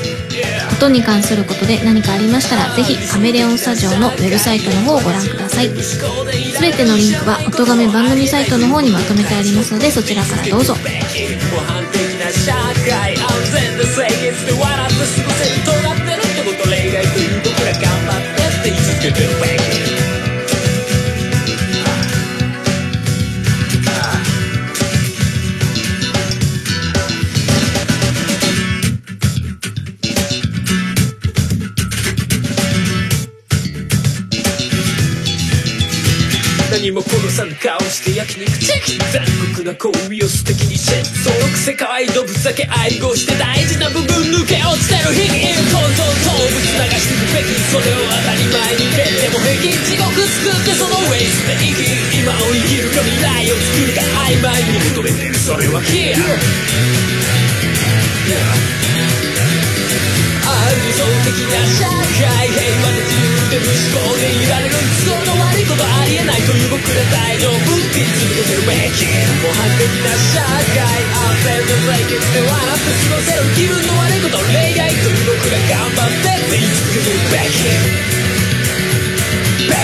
[0.74, 5.70] 音に関することで何かありましたらぜひカメレオンスタジオのウェブサイトの方をご覧ください。
[5.78, 10.76] すべてのリンクは音がめ番組サイトの方にまとめてありますのでそちらからどうぞ。
[19.08, 19.69] って
[36.80, 39.20] 何も殺さぬ顔して焼肉チェキ残
[39.52, 56.24] 酷な行為を素敵にシェそのくせ可愛い動物だけ愛護して大事な部分抜け落ちてる悲劇構造動物流してるべきそれを当たり前に蹴っても平気地獄作ってそのウェイスで生き今を生きるか未来を作るか曖昧に求めてるそれはキア
[59.36, 59.39] あ
[60.90, 64.74] 理想的な社会平和で自由で無思考でいられる
[65.06, 70.82] 都合の悪いことありえないという僕ら大丈夫って言い続けてるべき模範的な社会
[71.14, 71.78] 安全で
[72.10, 77.70] 清潔で笑って過ごせる気分の悪いこと例外という僕ら頑張ってって言い続けてるべき
[79.70, 79.78] べ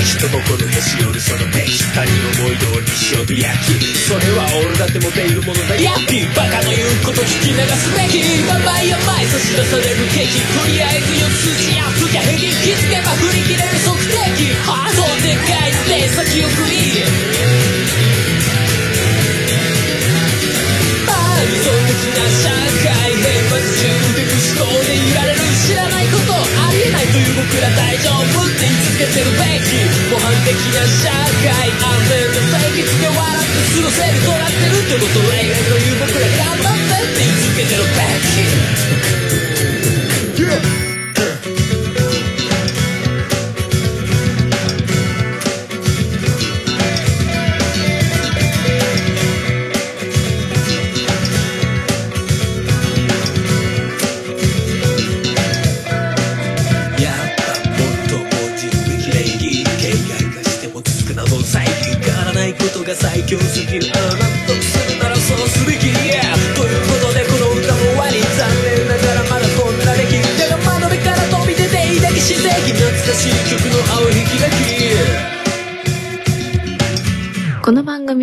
[0.00, 8.16] きべきべきと残るへし折るそのべき他人思い通りにしようと焼きそれは俺だって持っているものだヤッピーバカの言うこと聞き流すべき。
[8.48, 17.04] やばいやばい差し出されるケーキとりあえず四つやつきゃ平気気づけば振り切れる測定器ハートでかいって先送り
[21.08, 21.79] あ理
[27.36, 29.78] 僕ら大丈夫って言い続けてるべき。
[30.10, 31.10] 模範的な社
[31.44, 39.19] 会安全の正義つけ笑って過ごせるとなってるってこと例外という僕ら頑張ってって言い続けてるべき。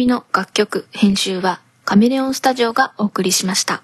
[0.07, 3.83] の楽曲編集はカメレオンスタジオがお送りしました。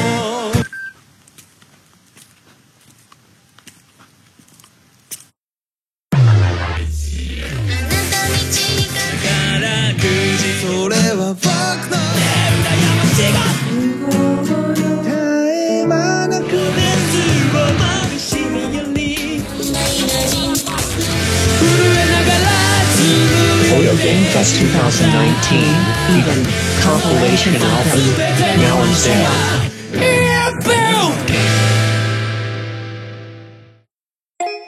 [24.31, 25.59] Fest 2019
[26.15, 26.45] Eden
[26.81, 27.99] compilation album
[28.61, 29.27] now on sale.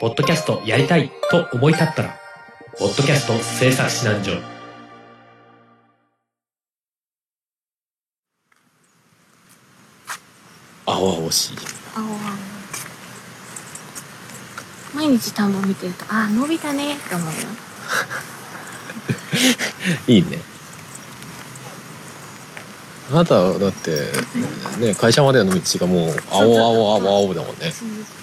[0.00, 2.14] ポッドキャストやりたいと思い立ったら
[2.78, 4.54] ポッドキャスト制作指南所。
[10.84, 11.56] 青々しい。
[11.96, 12.18] 青々。
[14.94, 17.32] 毎日田んぼ見てるとあ伸びたねって思うよ
[20.08, 20.53] いいね。
[23.12, 23.90] あなたはだって
[24.80, 27.72] ね会社までの道がもう青青青青だもんね。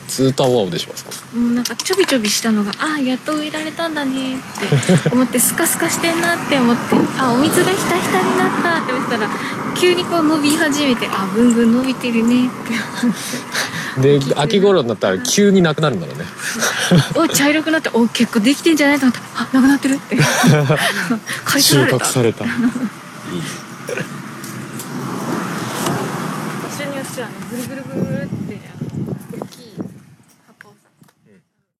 [0.07, 1.37] ずっと青青でしょあそこ。
[1.37, 6.81] もうなんかちょびちょびしたのがあやっと植えられたんだねって思ってスカスカしてんなって思って
[7.19, 9.29] あお水がひたひたになったって思ったら
[9.79, 12.49] 急にこう伸び始めてあぐんぐん伸びてるねっ
[14.01, 16.25] てで秋頃になったら急になくなるんだろうね。
[17.15, 19.19] お茶色くなってお結構できてんじゃないと思った。
[19.21, 20.17] らあなくなってるって。
[21.61, 22.45] 収穫された。
[22.51, 22.51] 場
[23.97, 24.20] 所